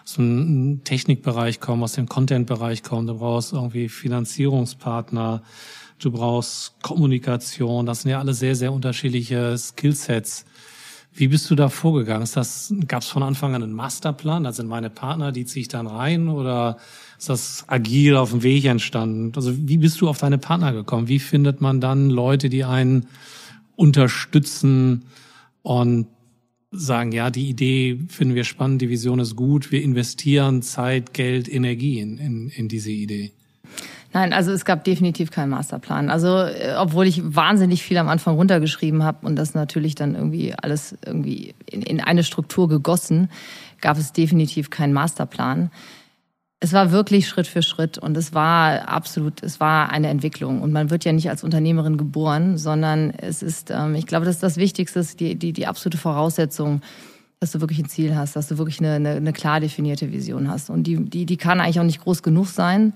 [0.03, 3.05] aus dem Technikbereich kommen, aus dem Content-Bereich kommen.
[3.05, 5.43] Du brauchst irgendwie Finanzierungspartner.
[5.99, 7.85] Du brauchst Kommunikation.
[7.85, 10.45] Das sind ja alle sehr, sehr unterschiedliche Skillsets.
[11.13, 12.23] Wie bist du da vorgegangen?
[12.23, 14.45] Ist das, gab es von Anfang an einen Masterplan?
[14.45, 16.77] Da sind meine Partner, die ziehe ich dann rein oder
[17.21, 19.31] ist das agil auf dem Weg entstanden?
[19.35, 21.07] Also wie bist du auf deine Partner gekommen?
[21.07, 23.05] Wie findet man dann Leute, die einen
[23.75, 25.05] unterstützen
[25.61, 26.07] und
[26.71, 31.47] sagen, ja, die Idee finden wir spannend, die Vision ist gut, wir investieren Zeit, Geld,
[31.47, 33.33] Energie in, in, in diese Idee?
[34.13, 36.09] Nein, also es gab definitiv keinen Masterplan.
[36.09, 40.55] Also äh, obwohl ich wahnsinnig viel am Anfang runtergeschrieben habe und das natürlich dann irgendwie
[40.55, 43.29] alles irgendwie in, in eine Struktur gegossen,
[43.79, 45.69] gab es definitiv keinen Masterplan.
[46.63, 50.61] Es war wirklich Schritt für Schritt und es war absolut, es war eine Entwicklung.
[50.61, 54.35] Und man wird ja nicht als Unternehmerin geboren, sondern es ist, ähm, ich glaube, das
[54.35, 56.81] ist das Wichtigste, die, die, die absolute Voraussetzung,
[57.39, 60.51] dass du wirklich ein Ziel hast, dass du wirklich eine, eine, eine klar definierte Vision
[60.51, 60.69] hast.
[60.69, 62.93] Und die, die, die kann eigentlich auch nicht groß genug sein.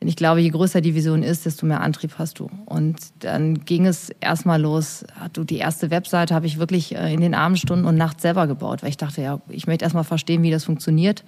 [0.00, 2.50] Denn ich glaube, je größer die Vision ist, desto mehr Antrieb hast du.
[2.64, 5.04] Und dann ging es erstmal los.
[5.32, 8.82] Du, die erste Webseite habe ich wirklich äh, in den Abendstunden und nachts selber gebaut,
[8.82, 11.24] weil ich dachte, ja, ich möchte erstmal verstehen, wie das funktioniert.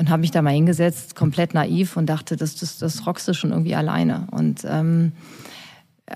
[0.00, 3.34] Und habe mich da mal hingesetzt, komplett naiv und dachte, das, das, das rockst du
[3.34, 4.28] schon irgendwie alleine.
[4.30, 5.12] Und ähm,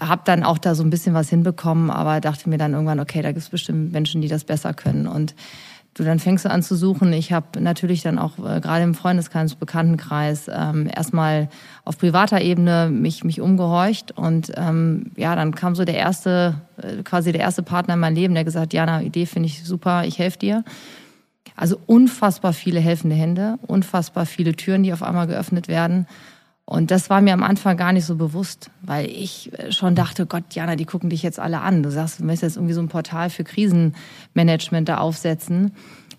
[0.01, 3.21] habe dann auch da so ein bisschen was hinbekommen, aber dachte mir dann irgendwann, okay,
[3.21, 5.07] da gibt es bestimmt Menschen, die das besser können.
[5.07, 5.35] Und
[5.93, 7.13] du dann fängst du an zu suchen.
[7.13, 11.51] Ich habe natürlich dann auch äh, gerade im Freundeskreis, Bekanntenkreis ähm, erstmal
[11.85, 17.03] auf privater Ebene mich mich umgehorcht und ähm, ja, dann kam so der erste äh,
[17.03, 20.19] quasi der erste Partner in meinem Leben, der gesagt, Jana, Idee finde ich super, ich
[20.19, 20.65] helfe dir.
[21.57, 26.07] Also unfassbar viele helfende Hände, unfassbar viele Türen, die auf einmal geöffnet werden.
[26.67, 30.45] Und das war mir am Anfang gar nicht so bewusst, weil ich schon dachte, Gott,
[30.55, 31.83] Jana, die gucken dich jetzt alle an.
[31.83, 35.73] Du sagst, du möchtest jetzt irgendwie so ein Portal für Krisenmanagement da aufsetzen.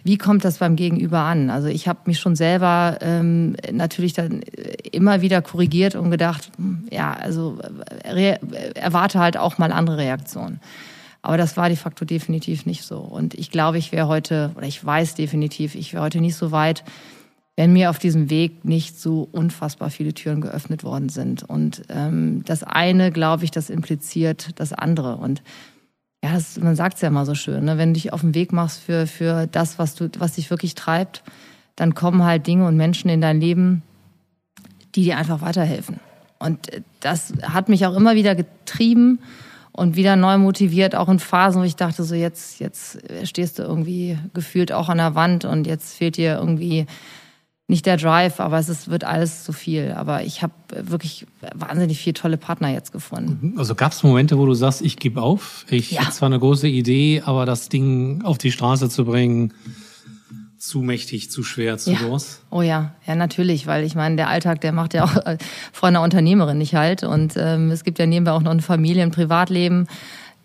[0.04, 1.50] Wie kommt das beim Gegenüber an?
[1.50, 4.42] Also ich habe mich schon selber ähm, natürlich dann
[4.92, 7.58] immer wieder korrigiert und gedacht, hm, ja, also
[8.04, 8.38] äh,
[8.76, 10.60] erwarte halt auch mal andere Reaktionen.
[11.26, 13.00] Aber das war de facto definitiv nicht so.
[13.00, 16.52] Und ich glaube, ich wäre heute, oder ich weiß definitiv, ich wäre heute nicht so
[16.52, 16.84] weit,
[17.56, 21.42] wenn mir auf diesem Weg nicht so unfassbar viele Türen geöffnet worden sind.
[21.42, 25.16] Und ähm, das eine, glaube ich, das impliziert das andere.
[25.16, 25.42] Und
[26.24, 27.80] ja, das, man sagt es ja immer so schön, ne?
[27.80, 30.76] wenn du dich auf den Weg machst für, für das, was, du, was dich wirklich
[30.76, 31.24] treibt,
[31.76, 33.82] dann kommen halt Dinge und Menschen in dein Leben,
[34.94, 36.00] die dir einfach weiterhelfen.
[36.38, 36.68] Und
[37.00, 39.20] das hat mich auch immer wieder getrieben
[39.76, 43.64] und wieder neu motiviert, auch in Phasen, wo ich dachte, so jetzt, jetzt stehst du
[43.64, 46.86] irgendwie gefühlt auch an der Wand und jetzt fehlt dir irgendwie
[47.68, 49.94] nicht der Drive, aber es ist, wird alles zu viel.
[49.98, 53.54] Aber ich habe wirklich wahnsinnig viele tolle Partner jetzt gefunden.
[53.54, 53.60] Mhm.
[53.60, 55.66] Also gab es Momente, wo du sagst, ich gebe auf.
[55.70, 56.10] Ich ja.
[56.12, 59.54] zwar eine große Idee, aber das Ding auf die Straße zu bringen,
[60.68, 62.00] zu mächtig, zu schwer, zu ja.
[62.00, 62.42] groß?
[62.50, 65.38] Oh ja, ja natürlich, weil ich meine, der Alltag, der macht ja auch
[65.72, 67.04] vor einer Unternehmerin nicht halt.
[67.04, 69.88] Und ähm, es gibt ja nebenbei auch noch ein Familie, ein Privatleben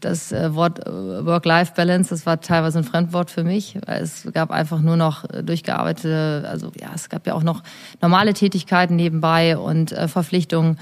[0.01, 4.51] das äh, Wort äh, Work-Life-Balance, das war teilweise ein Fremdwort für mich, weil es gab
[4.51, 7.63] einfach nur noch äh, durchgearbeitete, also ja, es gab ja auch noch
[8.01, 10.79] normale Tätigkeiten nebenbei und äh, Verpflichtungen.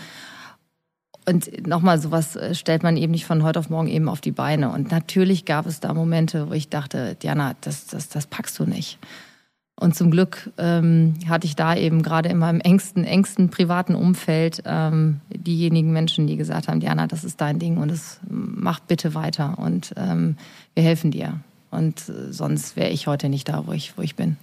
[1.27, 4.71] Und nochmal, sowas stellt man eben nicht von heute auf morgen eben auf die Beine.
[4.71, 8.65] Und natürlich gab es da Momente, wo ich dachte, Diana, das, das, das packst du
[8.65, 8.99] nicht.
[9.81, 14.63] Und zum Glück ähm, hatte ich da eben gerade in meinem engsten, engsten privaten Umfeld
[14.67, 19.15] ähm, diejenigen Menschen, die gesagt haben, Diana, das ist dein Ding und es macht bitte
[19.15, 20.37] weiter und ähm,
[20.75, 21.41] wir helfen dir.
[21.71, 24.37] Und äh, sonst wäre ich heute nicht da, wo ich, wo ich bin.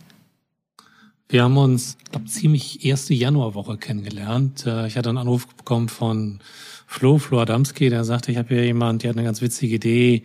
[1.28, 4.66] Wir haben uns, glaube ziemlich erste Januarwoche kennengelernt.
[4.66, 6.40] Äh, ich hatte einen Anruf bekommen von
[6.88, 10.24] Flo, Flo Adamski, der sagte, ich habe hier jemand, der hat eine ganz witzige Idee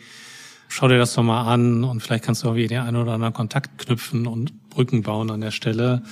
[0.71, 3.13] schau dir das doch mal an und vielleicht kannst du auch wieder den einen oder
[3.13, 6.03] anderen Kontakt knüpfen und Brücken bauen an der Stelle.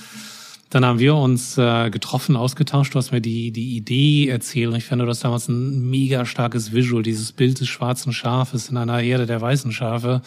[0.69, 2.93] Dann haben wir uns äh, getroffen, ausgetauscht.
[2.93, 4.67] Du hast mir die, die Idee erzählt.
[4.67, 8.69] Und ich fand, du hast damals ein mega starkes Visual, dieses Bild des schwarzen Schafes
[8.69, 10.21] in einer Erde der weißen Schafe.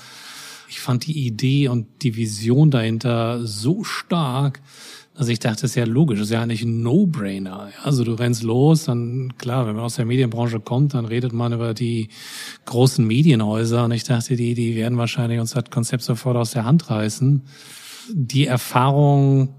[0.69, 4.63] Ich fand die Idee und die Vision dahinter so stark,
[5.15, 7.69] dass ich dachte, das ist ja logisch, das ist ja eigentlich ein No-Brainer.
[7.83, 11.53] Also du rennst los, dann klar, wenn man aus der Medienbranche kommt, dann redet man
[11.53, 12.09] über die
[12.65, 13.85] großen Medienhäuser.
[13.85, 17.43] Und ich dachte, die, die werden wahrscheinlich uns das Konzept sofort aus der Hand reißen.
[18.11, 19.55] Die Erfahrung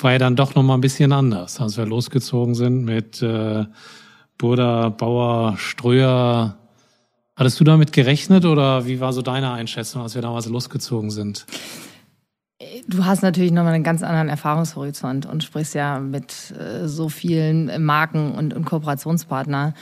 [0.00, 3.64] war ja dann doch noch mal ein bisschen anders, als wir losgezogen sind mit äh,
[4.38, 6.56] Burda, Bauer, Ströer.
[7.36, 11.46] Hattest du damit gerechnet oder wie war so deine Einschätzung, als wir damals losgezogen sind?
[12.88, 17.82] Du hast natürlich nochmal einen ganz anderen Erfahrungshorizont und sprichst ja mit äh, so vielen
[17.82, 19.72] Marken und, und Kooperationspartnern.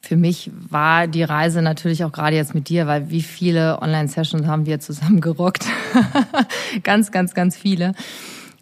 [0.00, 4.48] Für mich war die Reise natürlich auch gerade jetzt mit dir, weil wie viele Online-Sessions
[4.48, 5.64] haben wir zusammen gerockt?
[6.82, 7.92] ganz, ganz, ganz viele.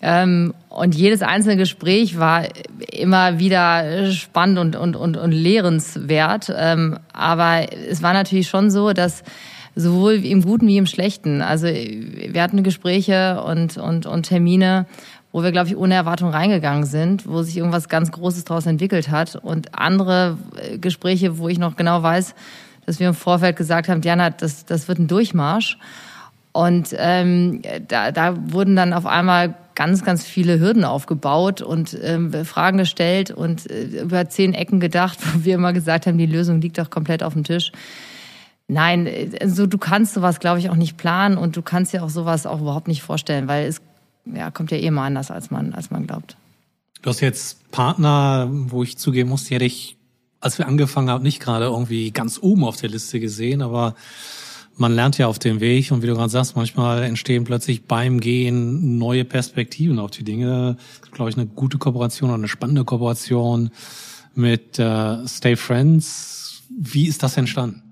[0.02, 2.44] Ähm, und jedes einzelne Gespräch war
[2.92, 6.52] immer wieder spannend und, und, und, und lehrenswert.
[6.54, 9.22] Ähm, aber es war natürlich schon so, dass
[9.74, 11.40] sowohl im Guten wie im Schlechten.
[11.40, 14.86] Also wir hatten Gespräche und, und, und Termine,
[15.32, 19.10] wo wir, glaube ich, ohne Erwartung reingegangen sind, wo sich irgendwas ganz Großes daraus entwickelt
[19.10, 19.36] hat.
[19.36, 22.34] Und andere äh, Gespräche, wo ich noch genau weiß,
[22.84, 25.78] dass wir im Vorfeld gesagt haben, Diana, das, das wird ein Durchmarsch.
[26.52, 32.44] Und ähm, da, da wurden dann auf einmal ganz, ganz viele Hürden aufgebaut und ähm,
[32.44, 36.60] Fragen gestellt und äh, über zehn Ecken gedacht, wo wir immer gesagt haben, die Lösung
[36.60, 37.72] liegt doch komplett auf dem Tisch.
[38.72, 42.08] Nein, also du kannst sowas, glaube ich, auch nicht planen und du kannst dir auch
[42.08, 43.82] sowas auch überhaupt nicht vorstellen, weil es
[44.24, 46.36] ja, kommt ja eh immer anders, als man, als man glaubt.
[47.02, 49.98] Du hast jetzt Partner, wo ich zugeben muss, die hätte ich,
[50.40, 53.94] als wir angefangen haben, nicht gerade irgendwie ganz oben auf der Liste gesehen, aber
[54.76, 58.20] man lernt ja auf dem Weg und wie du gerade sagst, manchmal entstehen plötzlich beim
[58.20, 60.78] Gehen neue Perspektiven auf die Dinge.
[61.10, 63.70] Glaube ich, eine gute Kooperation oder eine spannende Kooperation
[64.34, 66.62] mit äh, Stay Friends.
[66.70, 67.91] Wie ist das entstanden?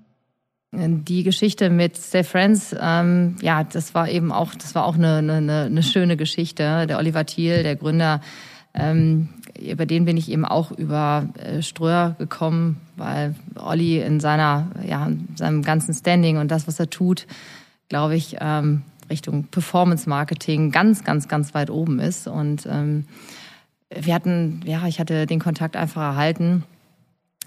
[0.73, 5.17] Die Geschichte mit Stay Friends, ähm, ja, das war eben auch, das war auch eine,
[5.17, 6.87] eine, eine schöne Geschichte.
[6.87, 8.21] Der Oliver Thiel, der Gründer,
[8.73, 9.27] ähm,
[9.59, 15.07] über den bin ich eben auch über äh, Ströer gekommen, weil Olli in seiner, ja,
[15.07, 17.27] in seinem ganzen Standing und das, was er tut,
[17.89, 22.27] glaube ich, ähm, Richtung Performance Marketing ganz, ganz, ganz weit oben ist.
[22.27, 23.07] Und ähm,
[23.89, 26.63] wir hatten, ja, ich hatte den Kontakt einfach erhalten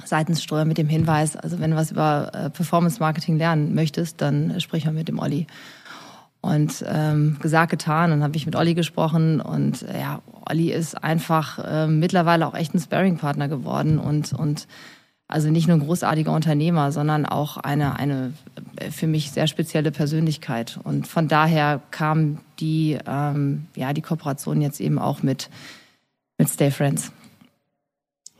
[0.05, 4.21] seitens Ströer mit dem Hinweis, also wenn du was über äh, Performance Marketing lernen möchtest,
[4.21, 5.47] dann sprich mal mit dem Olli.
[6.41, 11.03] Und ähm, gesagt, getan, dann habe ich mit Olli gesprochen und äh, ja, Olli ist
[11.03, 14.67] einfach äh, mittlerweile auch echt ein Sparring-Partner geworden und, und
[15.27, 18.35] also nicht nur ein großartiger Unternehmer, sondern auch eine, eine
[18.77, 20.79] äh, für mich sehr spezielle Persönlichkeit.
[20.85, 25.49] Und von daher kam die, ähm, ja, die Kooperation jetzt eben auch mit,
[26.37, 27.11] mit Stay Friends.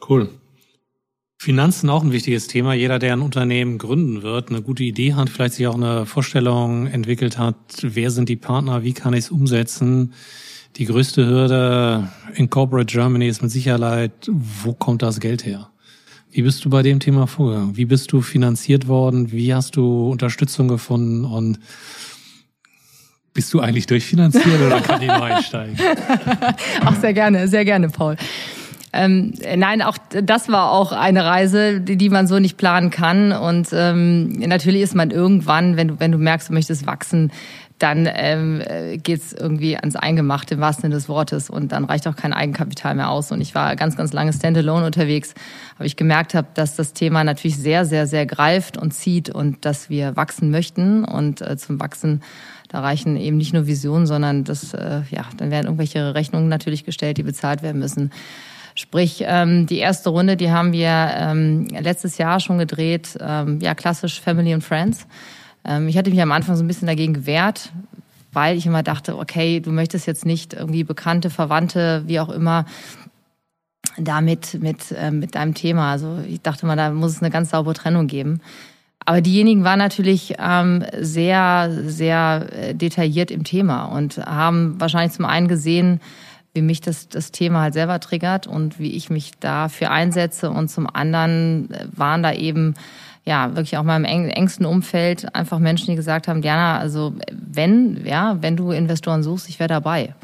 [0.07, 0.29] Cool.
[1.45, 2.73] Finanzen auch ein wichtiges Thema.
[2.73, 6.87] Jeder, der ein Unternehmen gründen wird, eine gute Idee hat, vielleicht sich auch eine Vorstellung
[6.87, 10.15] entwickelt hat, wer sind die Partner, wie kann ich es umsetzen.
[10.77, 15.69] Die größte Hürde in Corporate Germany ist mit Sicherheit, wo kommt das Geld her?
[16.31, 17.77] Wie bist du bei dem Thema vorgegangen?
[17.77, 19.31] Wie bist du finanziert worden?
[19.31, 21.27] Wie hast du Unterstützung gefunden?
[21.27, 21.59] Und
[23.35, 25.77] bist du eigentlich durchfinanziert oder kann ich noch einsteigen?
[26.87, 28.17] Auch sehr gerne, sehr gerne, Paul.
[28.95, 33.33] Ähm, nein, auch das war auch eine Reise, die, die man so nicht planen kann.
[33.33, 37.33] Und ähm, natürlich ist man irgendwann, wenn du, wenn du merkst, du möchtest wachsen,
[37.79, 38.63] dann ähm,
[39.03, 42.95] geht's irgendwie ans Eingemachte im wahrsten Sinne des Wortes und dann reicht auch kein Eigenkapital
[42.95, 43.33] mehr aus.
[43.33, 45.35] Und ich war ganz, ganz lange Standalone unterwegs,
[45.77, 49.65] aber ich gemerkt habe, dass das Thema natürlich sehr, sehr, sehr greift und zieht und
[49.65, 52.23] dass wir wachsen möchten und äh, zum Wachsen
[52.69, 56.85] da reichen eben nicht nur Visionen, sondern das, äh, ja, dann werden irgendwelche Rechnungen natürlich
[56.85, 58.11] gestellt, die bezahlt werden müssen.
[58.77, 63.75] Sprich, ähm, die erste Runde, die haben wir ähm, letztes Jahr schon gedreht, ähm, ja,
[63.75, 65.07] klassisch Family and Friends.
[65.65, 67.71] Ähm, ich hatte mich am Anfang so ein bisschen dagegen gewehrt,
[68.33, 72.65] weil ich immer dachte, okay, du möchtest jetzt nicht irgendwie Bekannte, Verwandte, wie auch immer,
[73.97, 75.93] damit mit, äh, mit deinem Thema.
[75.93, 78.41] Also ich dachte mal, da muss es eine ganz saubere Trennung geben.
[79.07, 85.27] Aber diejenigen waren natürlich ähm, sehr, sehr äh, detailliert im Thema und haben wahrscheinlich zum
[85.27, 86.01] einen gesehen,
[86.55, 90.51] wie mich das, das Thema halt selber triggert und wie ich mich dafür einsetze.
[90.51, 92.75] Und zum anderen waren da eben
[93.25, 98.37] ja wirklich auch im engsten Umfeld einfach Menschen, die gesagt haben, Diana, also wenn, ja,
[98.41, 100.15] wenn du Investoren suchst, ich wäre dabei.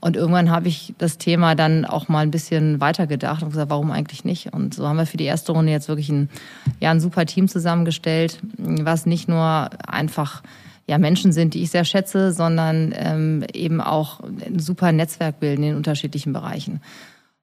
[0.00, 3.90] Und irgendwann habe ich das Thema dann auch mal ein bisschen weitergedacht und gesagt, warum
[3.90, 4.52] eigentlich nicht?
[4.52, 6.28] Und so haben wir für die erste Runde jetzt wirklich ein,
[6.78, 10.42] ja, ein super Team zusammengestellt, was nicht nur einfach
[10.88, 15.62] ja, Menschen sind, die ich sehr schätze, sondern ähm, eben auch ein super Netzwerk bilden
[15.62, 16.80] in unterschiedlichen Bereichen.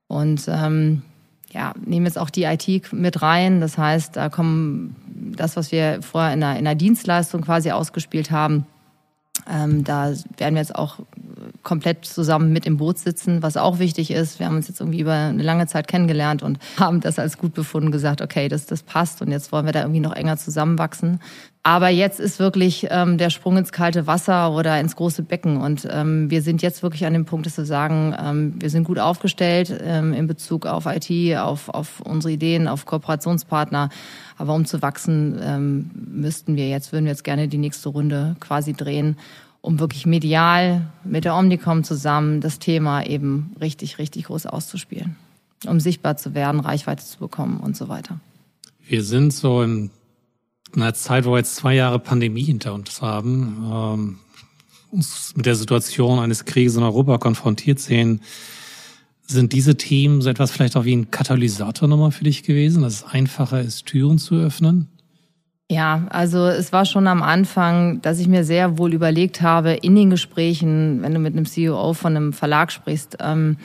[0.08, 1.04] Und ähm,
[1.52, 3.62] ja, nehmen jetzt auch die IT mit rein.
[3.62, 4.96] Das heißt, da kommen
[5.38, 8.66] das, was wir vorher in einer, in einer Dienstleistung quasi ausgespielt haben,
[9.50, 11.00] ähm, da werden wir jetzt auch
[11.62, 14.40] komplett zusammen mit im Boot sitzen, was auch wichtig ist.
[14.40, 17.54] Wir haben uns jetzt irgendwie über eine lange Zeit kennengelernt und haben das als gut
[17.54, 21.20] befunden, gesagt, okay, das, das passt und jetzt wollen wir da irgendwie noch enger zusammenwachsen.
[21.67, 25.58] Aber jetzt ist wirklich ähm, der Sprung ins kalte Wasser oder ins große Becken.
[25.58, 28.84] Und ähm, wir sind jetzt wirklich an dem Punkt, dass wir sagen, ähm, wir sind
[28.84, 33.89] gut aufgestellt ähm, in Bezug auf IT, auf, auf unsere Ideen, auf Kooperationspartner.
[34.38, 38.36] Aber um zu wachsen, ähm, müssten wir jetzt, würden wir jetzt gerne die nächste Runde
[38.39, 39.17] quasi drehen,
[39.62, 45.15] um wirklich medial mit der Omnicom zusammen das Thema eben richtig, richtig groß auszuspielen.
[45.65, 48.19] Um sichtbar zu werden, Reichweite zu bekommen und so weiter.
[48.88, 49.63] Wir sind so
[50.73, 54.17] in einer Zeit, wo wir jetzt zwei Jahre Pandemie hinter uns haben, ähm,
[54.91, 58.21] uns mit der Situation eines Krieges in Europa konfrontiert sehen,
[59.28, 62.95] sind diese Themen so etwas vielleicht auch wie ein Katalysator nochmal für dich gewesen, dass
[62.95, 64.88] es einfacher ist, Türen zu öffnen?
[65.71, 69.95] Ja, also es war schon am Anfang, dass ich mir sehr wohl überlegt habe, in
[69.95, 73.58] den Gesprächen, wenn du mit einem CEO von einem Verlag sprichst, ähm,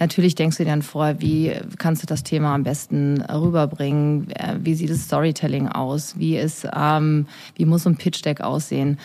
[0.00, 4.30] natürlich denkst du dir dann vor, wie kannst du das Thema am besten rüberbringen?
[4.30, 6.18] Äh, wie sieht das Storytelling aus?
[6.18, 8.98] Wie ist, ähm, wie muss so ein Pitch Deck aussehen?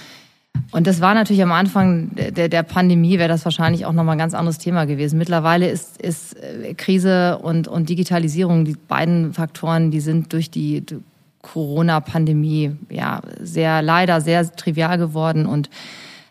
[0.72, 4.20] Und das war natürlich am Anfang der, der Pandemie, wäre das wahrscheinlich auch nochmal ein
[4.20, 5.20] ganz anderes Thema gewesen.
[5.20, 10.86] Mittlerweile ist, ist äh, Krise und, und Digitalisierung, die beiden Faktoren, die sind durch die
[11.48, 15.70] Corona-Pandemie ja sehr leider sehr trivial geworden und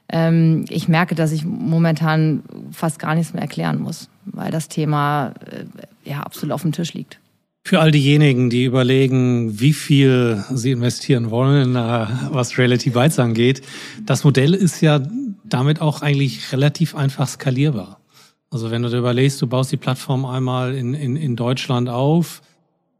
[0.08, 5.34] ähm, ich merke, dass ich momentan fast gar nichts mehr erklären muss, weil das Thema
[5.50, 7.18] äh, ja absolut auf dem Tisch liegt.
[7.64, 13.62] Für all diejenigen, die überlegen, wie viel sie investieren wollen, äh, was Reality Bytes angeht,
[14.04, 15.00] das Modell ist ja
[15.42, 17.98] damit auch eigentlich relativ einfach skalierbar.
[18.50, 22.42] Also wenn du dir überlegst, du baust die Plattform einmal in, in, in Deutschland auf,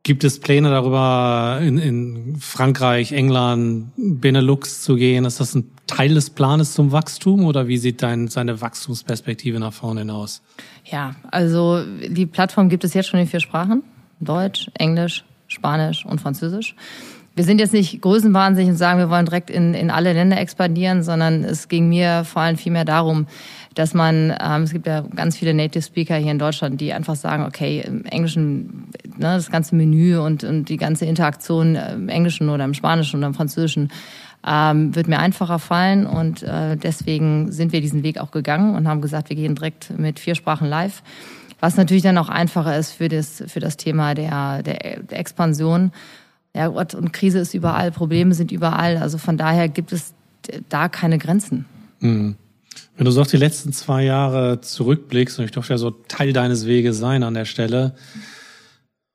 [0.06, 5.24] gibt es Pläne darüber, in, in Frankreich, England, Benelux zu gehen?
[5.24, 9.72] Ist das ein Teil des Planes zum Wachstum oder wie sieht dein, seine Wachstumsperspektive nach
[9.72, 10.42] vorne hinaus?
[10.84, 13.82] Ja, also die Plattform gibt es jetzt schon in vier Sprachen.
[14.20, 16.76] Deutsch, Englisch, Spanisch und Französisch.
[17.34, 21.02] Wir sind jetzt nicht größenwahnsinnig und sagen, wir wollen direkt in, in alle Länder expandieren,
[21.02, 23.26] sondern es ging mir vor allem vielmehr darum,
[23.76, 27.14] dass man, ähm, es gibt ja ganz viele Native Speaker hier in Deutschland, die einfach
[27.14, 32.48] sagen, okay, im Englischen, ne, das ganze Menü und, und die ganze Interaktion im Englischen
[32.48, 33.90] oder im Spanischen oder im Französischen
[34.46, 38.88] ähm, wird mir einfacher fallen und äh, deswegen sind wir diesen Weg auch gegangen und
[38.88, 41.02] haben gesagt, wir gehen direkt mit vier Sprachen live.
[41.60, 45.92] Was natürlich dann auch einfacher ist für das, für das Thema der, der, der Expansion.
[46.54, 48.96] Ja, Gott, und Krise ist überall, Probleme sind überall.
[48.96, 50.14] Also von daher gibt es
[50.70, 51.66] da keine Grenzen.
[52.00, 52.36] Mhm.
[52.96, 56.32] Wenn du so auf die letzten zwei Jahre zurückblickst, und ich durfte ja so Teil
[56.32, 57.94] deines Weges sein an der Stelle,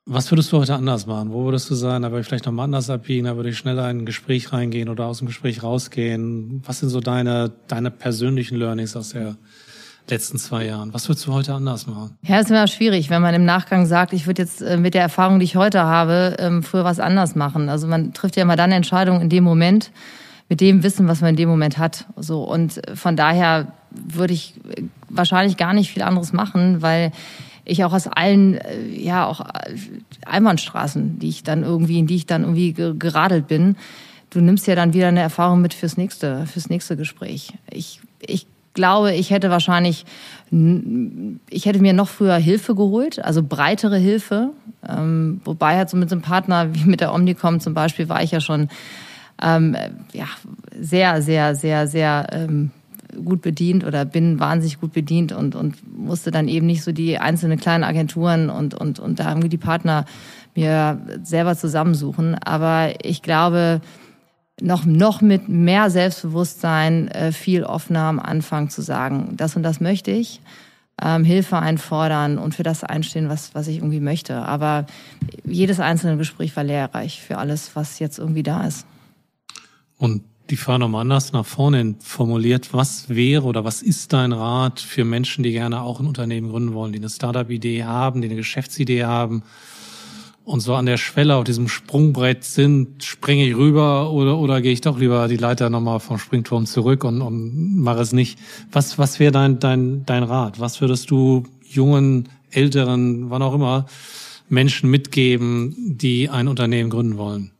[0.05, 1.31] was würdest du heute anders machen?
[1.31, 3.89] Wo würdest du sagen, da würde ich vielleicht nochmal anders abbiegen, da würde ich schneller
[3.89, 6.61] in ein Gespräch reingehen oder aus dem Gespräch rausgehen?
[6.65, 9.37] Was sind so deine, deine persönlichen Learnings aus der
[10.09, 10.93] letzten zwei Jahren?
[10.93, 12.17] Was würdest du heute anders machen?
[12.23, 15.01] Ja, ist immer schwierig, wenn man im Nachgang sagt, ich würde jetzt äh, mit der
[15.01, 17.69] Erfahrung, die ich heute habe, ähm, früher was anders machen.
[17.69, 19.91] Also man trifft ja immer dann Entscheidungen in dem Moment,
[20.51, 22.07] mit dem Wissen, was man in dem Moment hat.
[22.17, 27.13] So und von daher würde ich äh, wahrscheinlich gar nicht viel anderes machen, weil
[27.63, 29.39] ich auch aus allen, äh, ja auch
[30.25, 33.77] Einbahnstraßen, die ich dann irgendwie, in die ich dann irgendwie geradelt bin,
[34.29, 37.53] du nimmst ja dann wieder eine Erfahrung mit fürs nächste, fürs nächste Gespräch.
[37.69, 40.03] Ich, ich glaube, ich hätte wahrscheinlich,
[41.49, 44.49] ich hätte mir noch früher Hilfe geholt, also breitere Hilfe.
[44.85, 48.21] Ähm, wobei halt so mit so einem Partner wie mit der Omnicom zum Beispiel war
[48.21, 48.67] ich ja schon
[49.41, 49.75] ähm,
[50.13, 50.27] ja,
[50.79, 52.71] sehr, sehr, sehr, sehr ähm,
[53.25, 57.17] gut bedient oder bin wahnsinnig gut bedient und, und musste dann eben nicht so die
[57.17, 60.05] einzelnen kleinen Agenturen und, und, und da haben die Partner
[60.55, 62.35] mir selber zusammensuchen.
[62.35, 63.81] Aber ich glaube,
[64.61, 69.81] noch, noch mit mehr Selbstbewusstsein äh, viel offener am Anfang zu sagen, das und das
[69.81, 70.41] möchte ich.
[71.01, 74.35] Ähm, Hilfe einfordern und für das einstehen, was, was ich irgendwie möchte.
[74.35, 74.85] Aber
[75.45, 78.85] jedes einzelne Gespräch war lehrreich für alles, was jetzt irgendwie da ist.
[80.01, 82.73] Und die Frage nochmal anders nach vorne formuliert.
[82.73, 86.73] Was wäre oder was ist dein Rat für Menschen, die gerne auch ein Unternehmen gründen
[86.73, 89.43] wollen, die eine Startup-Idee haben, die eine Geschäftsidee haben
[90.43, 94.73] und so an der Schwelle auf diesem Sprungbrett sind, springe ich rüber oder, oder gehe
[94.73, 98.39] ich doch lieber die Leiter nochmal vom Springturm zurück und, und mache es nicht.
[98.71, 100.59] Was, was wäre dein, dein, dein Rat?
[100.59, 103.85] Was würdest du jungen, älteren, wann auch immer,
[104.49, 107.51] Menschen mitgeben, die ein Unternehmen gründen wollen?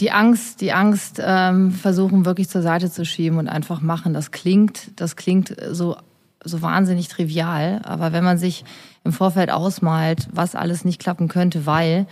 [0.00, 4.14] Die Angst, die Angst ähm, versuchen wirklich zur Seite zu schieben und einfach machen.
[4.14, 5.96] Das klingt, das klingt so
[6.44, 8.64] so wahnsinnig trivial, aber wenn man sich
[9.04, 12.06] im Vorfeld ausmalt, was alles nicht klappen könnte, weil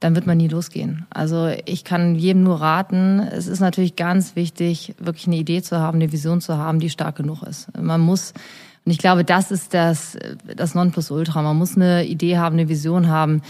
[0.00, 1.06] dann wird man nie losgehen.
[1.10, 5.78] Also ich kann jedem nur raten, es ist natürlich ganz wichtig, wirklich eine Idee zu
[5.78, 7.68] haben, eine Vision zu haben, die stark genug ist.
[7.80, 8.32] Man muss,
[8.84, 10.18] und ich glaube, das ist das,
[10.56, 11.40] das Nonplusultra.
[11.40, 13.42] Man muss eine Idee haben, eine Vision haben,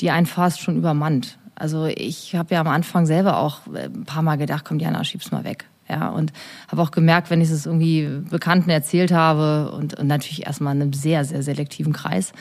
[0.00, 1.38] die einen fast schon übermannt.
[1.56, 5.32] Also ich habe ja am Anfang selber auch ein paar Mal gedacht, komm Diana, schieb's
[5.32, 5.64] mal weg.
[5.88, 6.32] Ja, und
[6.68, 10.82] habe auch gemerkt, wenn ich es irgendwie Bekannten erzählt habe und, und natürlich erstmal in
[10.82, 12.32] einem sehr, sehr selektiven Kreis,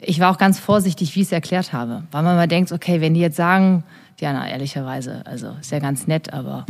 [0.00, 2.04] ich war auch ganz vorsichtig, wie ich es erklärt habe.
[2.12, 3.84] Weil man mal denkt, okay, wenn die jetzt sagen,
[4.20, 6.66] Diana, ehrlicherweise, also ist ja ganz nett, aber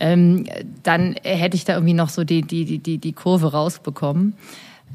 [0.00, 0.46] ähm,
[0.82, 4.34] dann hätte ich da irgendwie noch so die, die, die, die Kurve rausbekommen.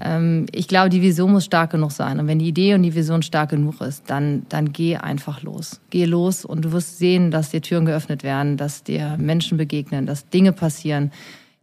[0.02, 2.20] Ähm, ich glaube, die Vision muss stark genug sein.
[2.20, 5.80] Und wenn die Idee und die Vision stark genug ist, dann, dann geh einfach los.
[5.90, 10.06] Geh los und du wirst sehen, dass dir Türen geöffnet werden, dass dir Menschen begegnen,
[10.06, 11.12] dass Dinge passieren,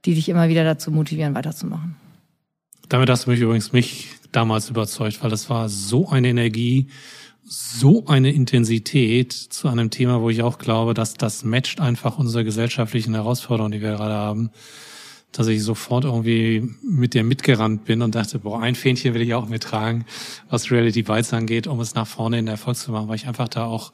[0.04, 1.96] die dich immer wieder dazu motivieren, weiterzumachen.
[2.88, 6.88] Damit hast du mich übrigens mich damals überzeugt, weil das war so eine Energie,
[7.44, 12.44] so eine Intensität zu einem Thema, wo ich auch glaube, dass das matcht einfach unsere
[12.44, 14.50] gesellschaftlichen Herausforderungen, die wir gerade haben,
[15.34, 19.34] dass ich sofort irgendwie mit dir mitgerannt bin und dachte, boah, ein Fähnchen will ich
[19.34, 20.04] auch mittragen,
[20.48, 23.48] was Reality Bites angeht, um es nach vorne in Erfolg zu machen, weil ich einfach
[23.48, 23.92] da auch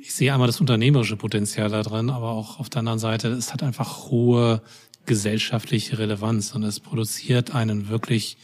[0.00, 3.52] ich sehe einmal das unternehmerische Potenzial da drin, aber auch auf der anderen Seite, es
[3.52, 4.62] hat einfach hohe
[5.06, 8.36] gesellschaftliche Relevanz und es produziert einen wirklich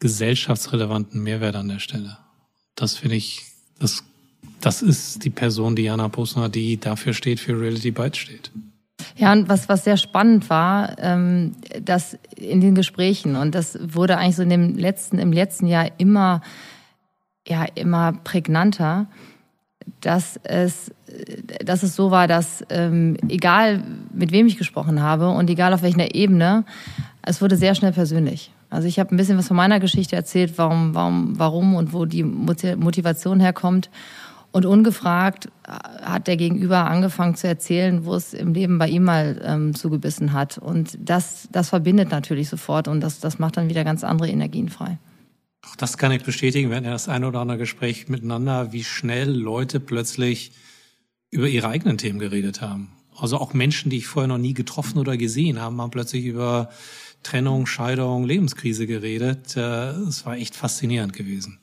[0.00, 2.18] gesellschaftsrelevanten Mehrwert an der Stelle.
[2.74, 3.44] Das finde ich,
[3.78, 4.02] das,
[4.60, 8.50] das ist die Person Diana Posner, die dafür steht, für Reality Bytes steht.
[9.16, 14.18] Ja, und was, was sehr spannend war, ähm, dass in den Gesprächen, und das wurde
[14.18, 16.40] eigentlich so in dem letzten, im letzten Jahr immer,
[17.46, 19.06] ja, immer prägnanter,
[20.00, 20.92] dass es,
[21.64, 23.82] dass es so war, dass ähm, egal
[24.12, 26.64] mit wem ich gesprochen habe und egal auf welcher Ebene,
[27.22, 28.52] es wurde sehr schnell persönlich.
[28.70, 32.06] Also ich habe ein bisschen was von meiner Geschichte erzählt, warum, warum, warum und wo
[32.06, 33.90] die Motivation herkommt.
[34.52, 35.72] Und ungefragt äh,
[36.02, 40.32] hat der Gegenüber angefangen zu erzählen, wo es im Leben bei ihm mal ähm, zugebissen
[40.32, 40.58] hat.
[40.58, 44.68] Und das, das verbindet natürlich sofort und das, das macht dann wieder ganz andere Energien
[44.68, 44.98] frei.
[45.62, 46.70] Auch das kann ich bestätigen.
[46.70, 50.52] Ja das eine oder andere Gespräch miteinander, wie schnell Leute plötzlich
[51.30, 52.92] über ihre eigenen Themen geredet haben.
[53.16, 56.70] Also auch Menschen, die ich vorher noch nie getroffen oder gesehen habe, haben plötzlich über
[57.22, 59.56] Trennung, Scheidung, Lebenskrise geredet.
[59.56, 61.58] Äh, es war echt faszinierend gewesen.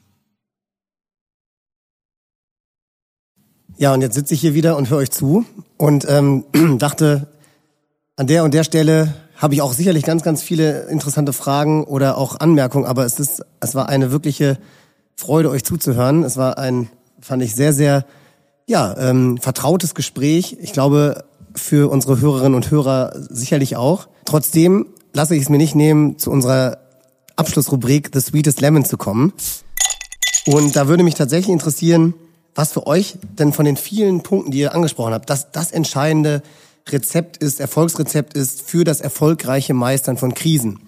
[3.78, 5.46] Ja, und jetzt sitze ich hier wieder und höre euch zu
[5.78, 6.46] und ähm,
[6.78, 7.28] dachte,
[8.16, 12.18] an der und der Stelle habe ich auch sicherlich ganz, ganz viele interessante Fragen oder
[12.18, 14.58] auch Anmerkungen, aber es ist, es war eine wirkliche
[15.16, 16.24] Freude, euch zuzuhören.
[16.24, 16.90] Es war ein,
[17.22, 18.06] fand ich, sehr, sehr,
[18.68, 20.58] ja, ähm, vertrautes Gespräch.
[20.62, 24.08] Ich glaube, für unsere Hörerinnen und Hörer sicherlich auch.
[24.26, 26.78] Trotzdem lasse ich es mir nicht nehmen, zu unserer
[27.36, 29.34] Abschlussrubrik The Sweetest Lemon zu kommen.
[30.46, 32.14] Und da würde mich tatsächlich interessieren,
[32.56, 36.42] was für euch denn von den vielen Punkten, die ihr angesprochen habt, das, das entscheidende
[36.88, 40.80] Rezept ist, Erfolgsrezept ist für das erfolgreiche Meistern von Krisen.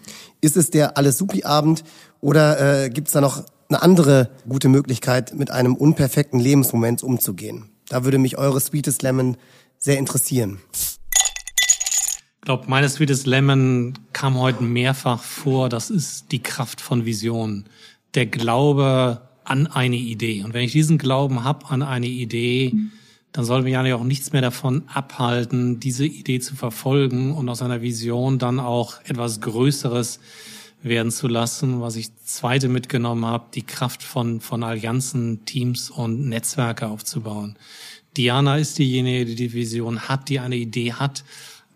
[0.42, 1.84] Ist es der alles supi Abend
[2.20, 7.70] oder äh, gibt es da noch eine andere gute Möglichkeit, mit einem unperfekten Lebensmoment umzugehen?
[7.90, 9.38] Da würde mich eure Sweetest Lemon
[9.78, 10.60] sehr interessieren.
[10.74, 15.70] Ich glaube, meine Sweetest Lemon kam heute mehrfach vor.
[15.70, 17.66] Das ist die Kraft von Vision.
[18.16, 19.22] Der Glaube
[19.52, 20.44] an eine Idee.
[20.44, 22.74] Und wenn ich diesen Glauben habe an eine Idee,
[23.32, 27.62] dann soll mich eigentlich auch nichts mehr davon abhalten, diese Idee zu verfolgen und aus
[27.62, 30.20] einer Vision dann auch etwas Größeres
[30.84, 31.82] werden zu lassen.
[31.82, 37.58] Was ich zweite mitgenommen habe, die Kraft von, von Allianzen, Teams und Netzwerke aufzubauen.
[38.18, 41.24] Diana ist diejenige, die die Vision hat, die eine Idee hat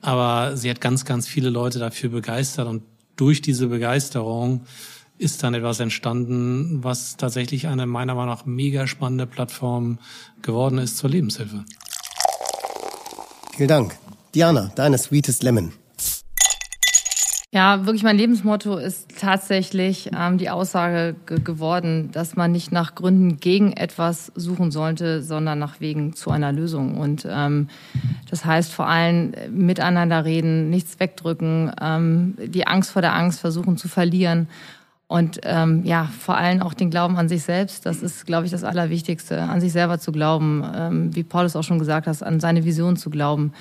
[0.06, 2.84] aber sie hat ganz, ganz viele Leute dafür begeistert und
[3.16, 4.66] durch diese Begeisterung
[5.18, 10.00] ist dann etwas entstanden, was tatsächlich eine meiner Meinung nach mega spannende Plattform
[10.42, 11.64] geworden ist zur Lebenshilfe.
[13.56, 13.96] Vielen Dank.
[14.34, 15.72] Diana, deine Sweetest Lemon.
[17.56, 22.96] Ja, wirklich mein Lebensmotto ist tatsächlich ähm, die Aussage ge geworden, dass man nicht nach
[22.96, 26.98] Gründen gegen etwas suchen sollte, sondern nach Wegen zu einer Lösung.
[26.98, 27.70] Und ähm,
[28.30, 33.78] das heißt vor allem miteinander reden, nichts wegdrücken, ähm, die Angst vor der Angst versuchen
[33.78, 34.50] zu verlieren.
[35.08, 37.86] Und ähm, ja, vor allem auch den Glauben an sich selbst.
[37.86, 41.64] Das ist, glaube ich, das Allerwichtigste, an sich selber zu glauben, ähm, wie Paulus auch
[41.64, 43.54] schon gesagt hat, an seine Vision zu glauben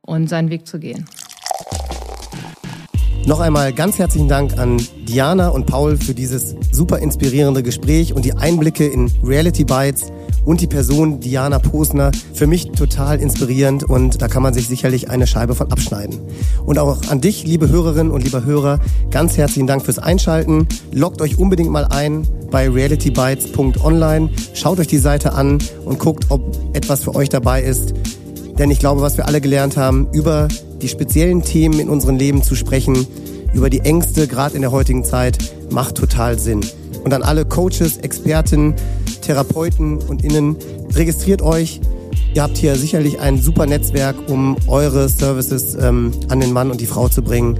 [0.00, 1.06] und seinen Weg zu gehen.
[3.26, 8.24] Noch einmal ganz herzlichen Dank an Diana und Paul für dieses super inspirierende Gespräch und
[8.24, 10.10] die Einblicke in Reality Bites
[10.44, 15.10] und die Person Diana Posner für mich total inspirierend und da kann man sich sicherlich
[15.10, 16.18] eine Scheibe von abschneiden.
[16.64, 18.80] Und auch an dich, liebe Hörerinnen und lieber Hörer,
[19.10, 20.66] ganz herzlichen Dank fürs Einschalten.
[20.92, 26.56] Loggt euch unbedingt mal ein bei realitybytes.online, schaut euch die Seite an und guckt, ob
[26.74, 27.94] etwas für euch dabei ist.
[28.58, 30.48] Denn ich glaube, was wir alle gelernt haben, über
[30.82, 33.06] die speziellen Themen in unserem Leben zu sprechen,
[33.54, 35.38] über die Ängste, gerade in der heutigen Zeit,
[35.70, 36.60] macht total Sinn.
[37.04, 38.74] Und an alle Coaches, Experten,
[39.22, 40.56] Therapeuten und Innen,
[40.94, 41.80] registriert euch.
[42.34, 46.80] Ihr habt hier sicherlich ein super Netzwerk, um eure Services ähm, an den Mann und
[46.80, 47.58] die Frau zu bringen.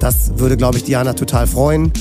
[0.00, 1.92] Das würde, glaube ich, Diana total freuen.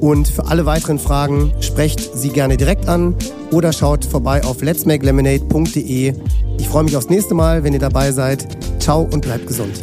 [0.00, 3.14] Und für alle weiteren Fragen sprecht sie gerne direkt an
[3.50, 6.14] oder schaut vorbei auf letsmakelemonade.de.
[6.58, 8.46] Ich freue mich aufs nächste Mal, wenn ihr dabei seid.
[8.80, 9.82] Ciao und bleibt gesund.